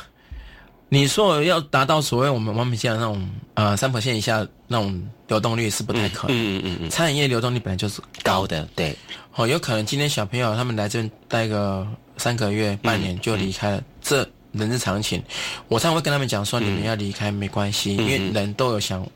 [0.93, 6.35] 你说要达到所谓我们完美线的那种呃三百线以下那种流动率是不太可能。
[6.35, 6.89] 嗯嗯嗯嗯。
[6.89, 8.93] 餐饮业流动率本来就是高的，对。
[9.31, 11.87] 好，有可能今天小朋友他们来这边待个
[12.17, 15.23] 三个月、半年就离开了，这人之常情。
[15.69, 19.07] 我常常会跟他们讲说，你们要离开没关系，因为人都有想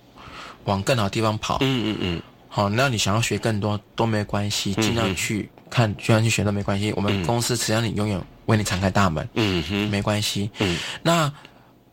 [0.64, 1.58] 往更好地方跑。
[1.60, 2.22] 嗯嗯嗯。
[2.48, 6.94] 好，那你想要学更多都没关系，尽量去看，尽量去学都没关系。
[6.96, 10.50] 我们公司只要你永远为你敞开大门，嗯哼，没关系。
[10.60, 11.30] 嗯，那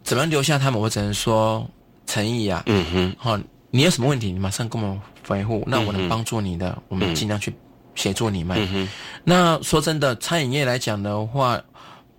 [0.03, 0.81] 怎么留下他们？
[0.81, 1.67] 我只能说
[2.07, 3.17] 诚意啊，嗯哼。
[3.19, 3.39] 好，
[3.71, 5.63] 你有什么问题，你马上跟我们回复。
[5.67, 7.55] 那我能帮助你的，我们尽量去
[7.95, 8.57] 协助你们。
[8.61, 8.89] 嗯哼。
[9.25, 11.61] 那说真的，餐饮业来讲的话，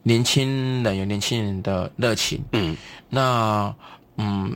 [0.02, 2.44] 年轻人有年轻人的热情。
[2.52, 2.76] 嗯，
[3.10, 3.74] 那
[4.18, 4.56] 嗯。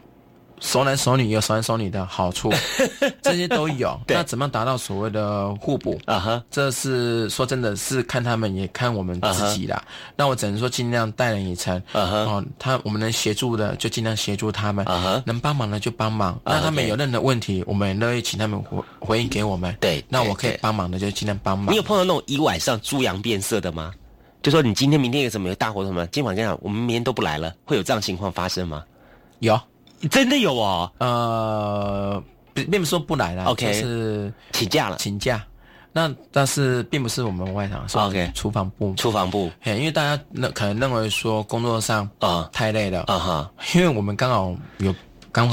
[0.60, 2.51] 熟男熟女有熟男熟女的好处，
[3.22, 3.99] 这些都有。
[4.08, 6.20] 那怎么样达到所谓的互补啊？
[6.20, 9.84] 哈，这是说真的是看他们也看我们自己啦。
[10.16, 11.82] 那我只能说尽量带人一程。
[11.93, 14.86] 哦，他我们能协助的就尽量协助他们。
[14.86, 16.39] 哈能帮忙的就帮忙。
[16.43, 19.76] 那他们有任何问题，我们乐意请他们回回应给我们。
[19.80, 21.72] 对，那我可以帮忙的就尽量帮忙。
[21.72, 23.93] 你有碰到那种一晚上猪羊变色的吗？
[24.41, 26.08] 就说你今天明天有什么有大活动吗？
[26.12, 28.84] 今晚这样，我们明天都不来了，会有这样情况发生吗？
[29.39, 29.60] 有。
[30.10, 32.24] 真的有哦，呃，
[32.54, 35.43] 并并不是说不来了，OK，是请假了，请假。
[35.93, 42.48] 那但是并不是我们外场，OK，厨房部，厨房部，因为大家那可能认为说工作上啊。
[42.54, 44.93] 太累了，啊哈，因为我们刚好有。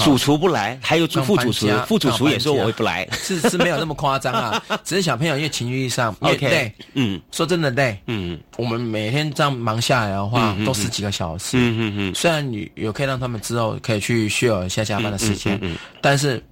[0.05, 15.61] 主厨不来，还有副主厨，副主厨也说我会不来，是是没有那么夸张啊， 只是小朋友因为情绪上累，嗯，说真的对，嗯，我们每天这样忙下来的话，都十几个小时，嗯嗯嗯，虽然你有可以让他们之后可以去 share 一下加班的时间，
[16.01, 16.43] 但是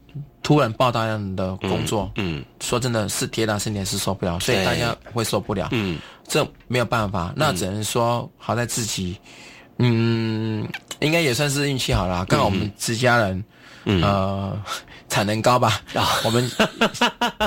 [0.43, 9.17] 突然爆大量的工作，嗯，说真的是铁打身体是受不了，所以大家会受不了，嗯，这没有办法，那只能说好在自己。
[9.79, 10.69] 嗯，
[11.01, 12.25] 应该也算是运气好啦。
[12.29, 13.45] 刚好我们自家人，
[13.85, 14.57] 呃，
[15.09, 15.81] 产能高吧，
[16.25, 16.51] 我们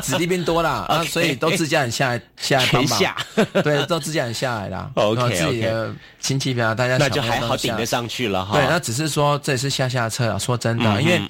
[0.02, 3.00] 子弟兵多啦， 啊，所以都自家人下来下来帮忙。
[3.64, 4.92] 对，都自家人下来啦。
[4.96, 8.58] OK，自己的亲戚啊，大家那就还好顶得上去了哈。
[8.58, 10.38] 对，那只是说这也是下下策啊。
[10.38, 11.22] 说真的，因为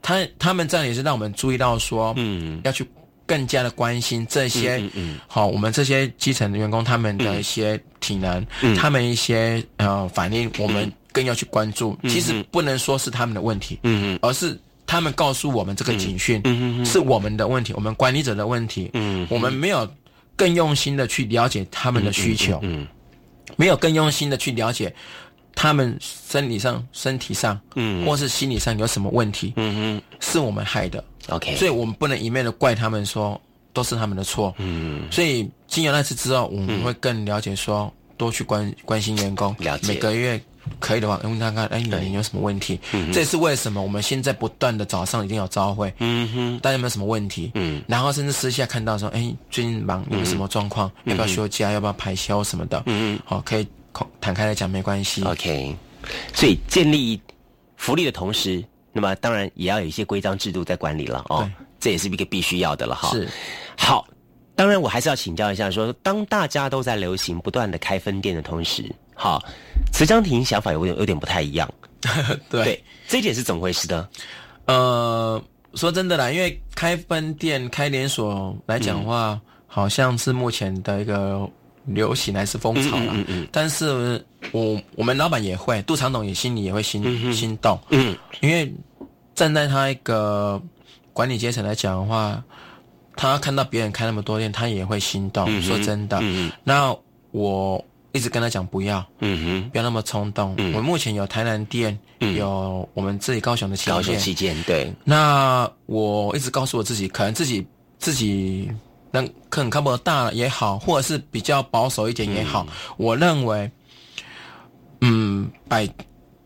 [0.00, 2.88] 他他们这样也是让我们注意到说，嗯，要去。
[3.26, 4.82] 更加的关心这些，
[5.26, 8.46] 好，我们这些基层的员工他们的一些体能，
[8.76, 11.98] 他们一些呃反应，我们更要去关注。
[12.04, 18.90] 其实不能说是他们的问题，嗯而是他们告诉我们这个警讯，嗯是我们的问题，我们管理者的问题。
[18.92, 19.88] 嗯我们没有
[20.36, 22.86] 更用心的去了解他们的需求，嗯
[23.56, 24.94] 没有更用心的去了解
[25.54, 28.04] 他们生理上、身体上，嗯。
[28.04, 30.02] 或是心理上有什么问题，嗯。
[30.20, 31.02] 是我们害的。
[31.28, 33.40] OK，所以我们不能一面的怪他们说
[33.72, 34.54] 都是他们的错。
[34.58, 40.40] 嗯，所以经由那次之后，我们会更了解说，多去关关心员工，了解每个月
[40.78, 42.78] 可以的话，问他看，哎，你有什么问题？
[42.92, 45.92] 嗯，这也是为什么我们现在不断的早上一定要招会。
[45.98, 47.50] 嗯哼，大家有没有什么问题？
[47.54, 50.90] 嗯，然后甚至私下看到说，哎，最近忙，有什么状况？
[51.04, 51.72] 要不要休假？
[51.72, 52.82] 要不要排休什么的？
[52.86, 53.66] 嗯嗯，好，可以
[54.20, 55.22] 坦开来讲，没关系。
[55.24, 55.74] OK，
[56.34, 57.20] 所以建立
[57.76, 58.62] 福利的同时。
[58.94, 63.10] 那么当然也要有一些规章制度在管理了哦，这也是一个必须要的了哈。
[63.10, 63.28] 是，
[63.76, 64.06] 好，
[64.54, 69.42] 当然我还是要请教一下，说当大家都在流行不断的开分店的同时，好，
[69.92, 71.68] 慈江亭想法有点有点不太一样。
[72.48, 74.08] 对，这一点是怎么回事呢？
[74.66, 75.42] 呃，
[75.74, 81.50] 说真的啦，因为开分店、开连锁来讲的话，好像是目前的一个。
[81.86, 83.14] 流行还是风潮了，
[83.52, 88.72] 但是我我们老板也会，杜长董也心里也会心心动，嗯，因为
[89.34, 90.60] 站在他一个
[91.12, 92.42] 管理阶层来讲的话，
[93.16, 95.60] 他看到别人开那么多店，他也会心动。
[95.60, 96.22] 说真的，
[96.62, 96.96] 那
[97.32, 100.56] 我一直跟他讲不要，嗯哼，不要那么冲动。
[100.74, 104.90] 我目前有台南店，有我们自己高雄的高雄旗舰，对。
[105.04, 107.66] 那我一直告诉我自己，可能自己
[107.98, 108.70] 自己。
[109.20, 113.70] 能可能看不大也好，或者是比较保守一点也好，我认为，
[115.00, 115.88] 嗯，摆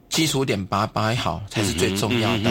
[0.09, 2.51] 基础点把摆好才是最重要的。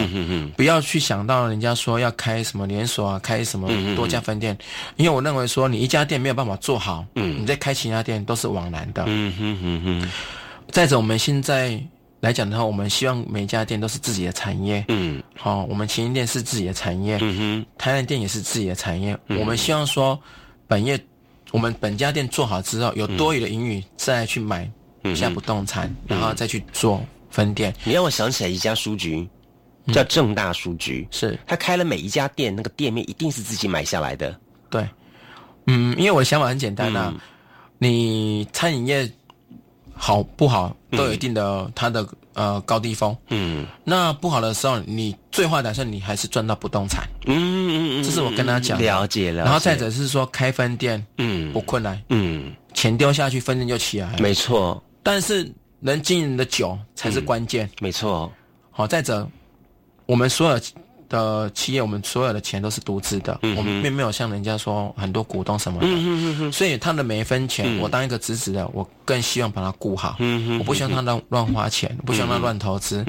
[0.56, 4.56] 不要去想到人家说要开什么连锁啊，开什么多家分店，
[4.96, 9.04] 因为我认为说你一家店没有办法做好，你再开其他店都是枉然的。
[9.06, 10.10] 嗯哼哼哼
[10.70, 11.82] 再者，我们现在。
[12.20, 14.84] 来讲的话，我们希望每家店都是自己的产业。
[14.88, 17.16] 嗯，好，我们旗舰店是自己的产业。
[17.20, 19.16] 嗯哼，台南店也是自己的产业。
[19.28, 20.18] 我们希望说，
[20.66, 20.98] 本业
[21.52, 24.68] 我们本家店做好之后，有多余的盈余再去买
[25.14, 27.00] 下不动产，然后再去做
[27.30, 27.72] 分店。
[27.84, 29.24] 你让我想起来一家书局，
[29.92, 31.06] 叫正大书局。
[31.12, 34.36] 是，他开了每一家店，那个店面一定是自己买下来的。
[34.68, 34.84] 对，
[35.66, 37.14] 嗯，因为我的想法很简单啊，
[37.78, 39.08] 你餐饮业。
[39.98, 58.32] 好不好都有一定的它的呃高低峰，嗯，那不好的时候，你最坏打算你还是赚到不动产，嗯嗯嗯，这是我跟他讲了解了，然后再者是说开分店，嗯，不困难，嗯，钱丢下去分店就起来，没错，但是能经营的久才是关键，没错，
[58.70, 59.28] 好，再者
[60.06, 60.60] 我们所有
[61.08, 70.16] 的企业，我们所有的钱都是独资的，我们并没有像人家说很多股东什么的，所以他的每一分钱，我当一个侄子的，我更希望把它顾好，
[70.58, 73.04] 我不希望他乱乱花钱，不希望他乱投资。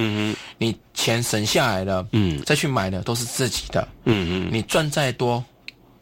[0.58, 2.08] 你钱省下来了，
[2.45, 5.43] 再去买的都是自己的，你赚再多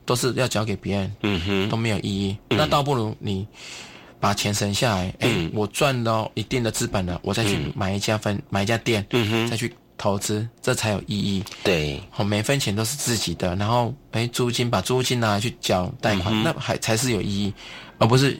[0.05, 2.37] 都是要交给别人，都没有意义。
[2.49, 3.47] 那倒不如你
[4.19, 9.05] 把钱省下来，哎，我赚到一定的资本了，我再去买一家分买一家店，
[9.49, 9.73] 再去。
[9.97, 17.53] 投资这才有意义，对，好每分钱都是自己的，然后哎租金把租金拿来去缴贷款，那还才是有意义，
[17.97, 18.39] 而不是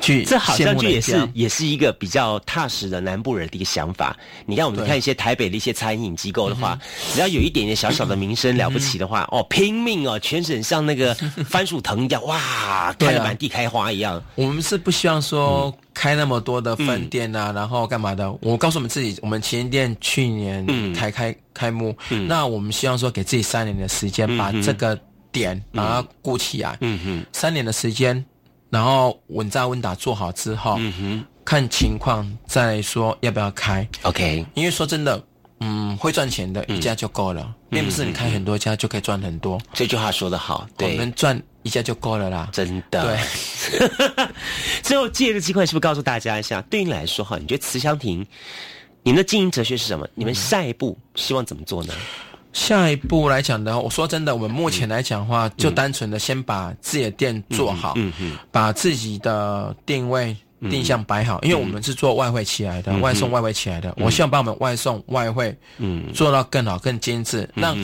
[0.00, 4.16] 去这好像就也是也是一个比较踏实的南部人的一个想法。
[4.46, 6.78] 你看我们看一些台北的一些餐饮机构的话，
[7.12, 11.14] 只要有一点点小小的名声了不起的话，哦拼命哦，全省像那个
[11.48, 14.22] 番薯藤一样，哇，开的满地开花一样。
[14.34, 15.74] 我们是不希望说。
[15.92, 18.32] 开那么多的分店啊，然后干嘛的？
[18.40, 21.94] 我告诉我们自己，我们旗舰店去年才开开幕，
[22.26, 24.98] 那我们希望说给自己三年的时间，把这个
[25.30, 26.78] 点把它顾起来。
[26.80, 28.24] 嗯哼，三年的时间，
[28.70, 33.86] 然后稳扎稳打做好之后，嗯哼，看情况再说要不要开。
[34.02, 35.22] OK，因为说真的。
[35.62, 39.60] 嗯，会赚钱的一家就够了，并不是你开很多家就可以赚很多。
[39.74, 43.02] 这句话说的好，我们赚一家就够了啦，真的。
[43.04, 44.26] 对，
[44.82, 46.62] 最后借个机会，是不是告诉大家一下？
[46.70, 48.26] 对你来说，哈，你觉得慈祥亭，
[49.02, 50.08] 你们的经营哲学是什么？
[50.14, 51.92] 你们下一步希望怎么做呢？
[52.52, 60.36] 下一步来讲的话，我说真的，我们目前来讲的话，就单纯的先把自己的店做好，嗯嗯，把自己的定位。
[60.68, 63.94] 定向摆好，因为我们是做外汇起来的，外送外汇起来的。
[63.96, 67.74] 我希望把我们外送外汇，嗯，做到更好、更精致，让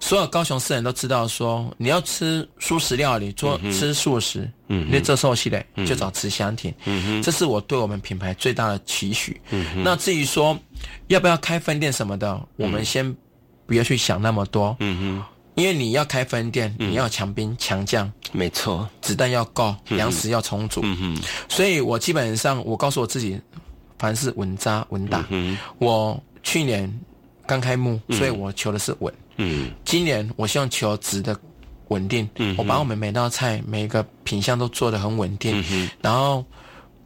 [0.00, 9.40] 所有高雄市人都知道说，你要吃素食料理，做吃素食，嗯，你这寿系列，就找慈祥亭，嗯这是我对我们品牌最大的期许。
[9.50, 9.84] 嗯。
[9.84, 10.58] 那至于说
[11.06, 13.14] 要不要开分店什么的，我们先
[13.66, 14.76] 不要去想那么多。
[14.80, 15.24] 嗯哼。
[15.56, 20.80] 因为你要开分店，你要强兵强将，没错，子弹要够，粮食要充足。
[20.82, 23.40] 嗯哼，所以我基本上我告诉我自己，
[23.96, 25.24] 凡是稳扎稳打。
[25.30, 26.92] 嗯我去年
[27.46, 29.14] 刚开幕，所以我求的是稳。
[29.36, 31.38] 嗯，今年我希望求值的
[31.86, 32.28] 稳定。
[32.34, 35.64] 嗯，我把我们每道菜每个品相都做得很稳定。
[35.70, 36.44] 嗯然后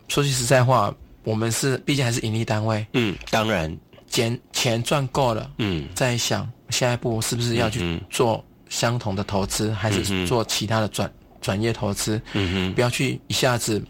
[0.08, 0.90] 说句实在话，
[1.22, 2.86] 我们是毕竟还是盈利单位。
[2.94, 3.76] 嗯，当然，
[4.08, 5.50] 钱钱赚够了。
[5.58, 6.48] 嗯，再想。
[6.70, 12.20] 下一步是不是要去做相同的投资，还是做其他的转转业投资？
[12.34, 13.82] 嗯哼，不要去一下子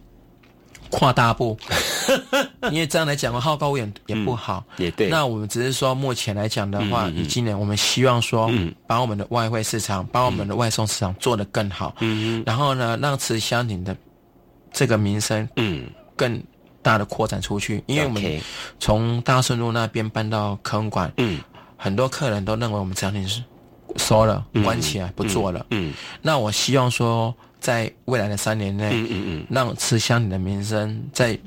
[0.88, 1.58] 跨大步，
[2.70, 4.64] 因为这样来讲的话，好高骛远也不好。
[4.76, 5.08] 也对。
[5.08, 8.48] 那我们只是说，目前来讲的话，以今年我们希望说，
[8.86, 11.96] 把我们的外汇市场，把我们的外送市场做得更好。
[11.98, 12.44] 嗯哼。
[12.46, 13.96] 然后呢，让慈祥你的
[14.72, 16.40] 这个名声，嗯，更
[16.88, 17.82] 大的扩展出去。
[17.86, 18.40] 因为我们
[18.80, 21.38] 从大顺路那边搬到科文馆，嗯。
[21.80, 23.40] 很多客人都认为我们餐厅是
[23.96, 25.64] 收了、关起来不做了。
[25.70, 31.38] 嗯，那我希望说，在未来的三年内，嗯嗯嗯，让吃香你的名声在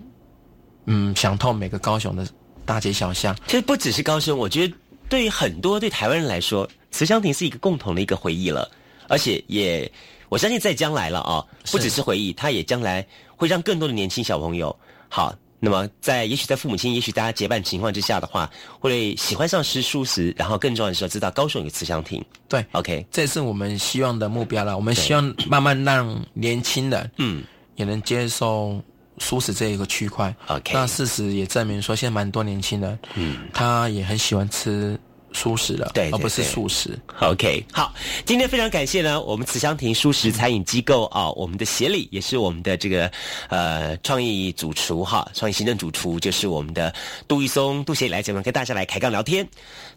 [0.85, 2.25] 嗯响透每个高雄的
[2.65, 3.35] 大街小巷。
[3.45, 4.73] 其实不只是高雄，我觉得
[5.09, 8.71] 对于很多对台湾人来说，慈香亭是一个共同的一个回忆了。
[9.09, 9.91] 而且也
[10.29, 14.73] 我相信，在将来了啊，不只是回忆，它也将来会让更多的年轻小朋友
[15.11, 15.35] 好。
[15.63, 18.49] 那么，在也许在父母亲，也许大家结伴情况之下的话，
[18.79, 22.19] 会喜欢上吃素食，然后更重要的是知道高雄有慈祥亭。
[22.49, 24.75] 对，OK，这是我们希望的目标了。
[24.75, 27.43] 我们希望慢慢让年轻人，嗯，
[27.75, 28.81] 也能接受
[29.19, 30.35] 素食这一个区块。
[30.47, 34.99] OK，那事实也证明说，现在蛮多年轻人，嗯，他也很喜欢吃。
[35.33, 36.97] 舒适的，对，而不是素食。
[37.19, 37.93] OK，好，
[38.25, 43.11] 今天非常感谢呢，我们慈香亭舒食餐饮机构啊，我们的协理也是我们的这个
[43.49, 46.93] 呃创意主厨哈，创意行政主厨就是我们的
[47.27, 49.47] 杜玉松杜协理来节目跟大家来开杠聊天。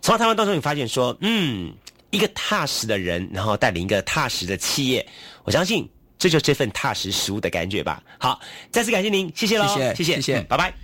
[0.00, 1.72] 从他们当中，你发现说，嗯，
[2.10, 5.04] 一个踏实的人，然后带领一个踏实的企业，
[5.44, 8.02] 我相信这就是这份踏实食物的感觉吧。
[8.18, 8.38] 好，
[8.70, 10.83] 再次感谢您，谢谢喽，谢谢，谢谢，拜拜。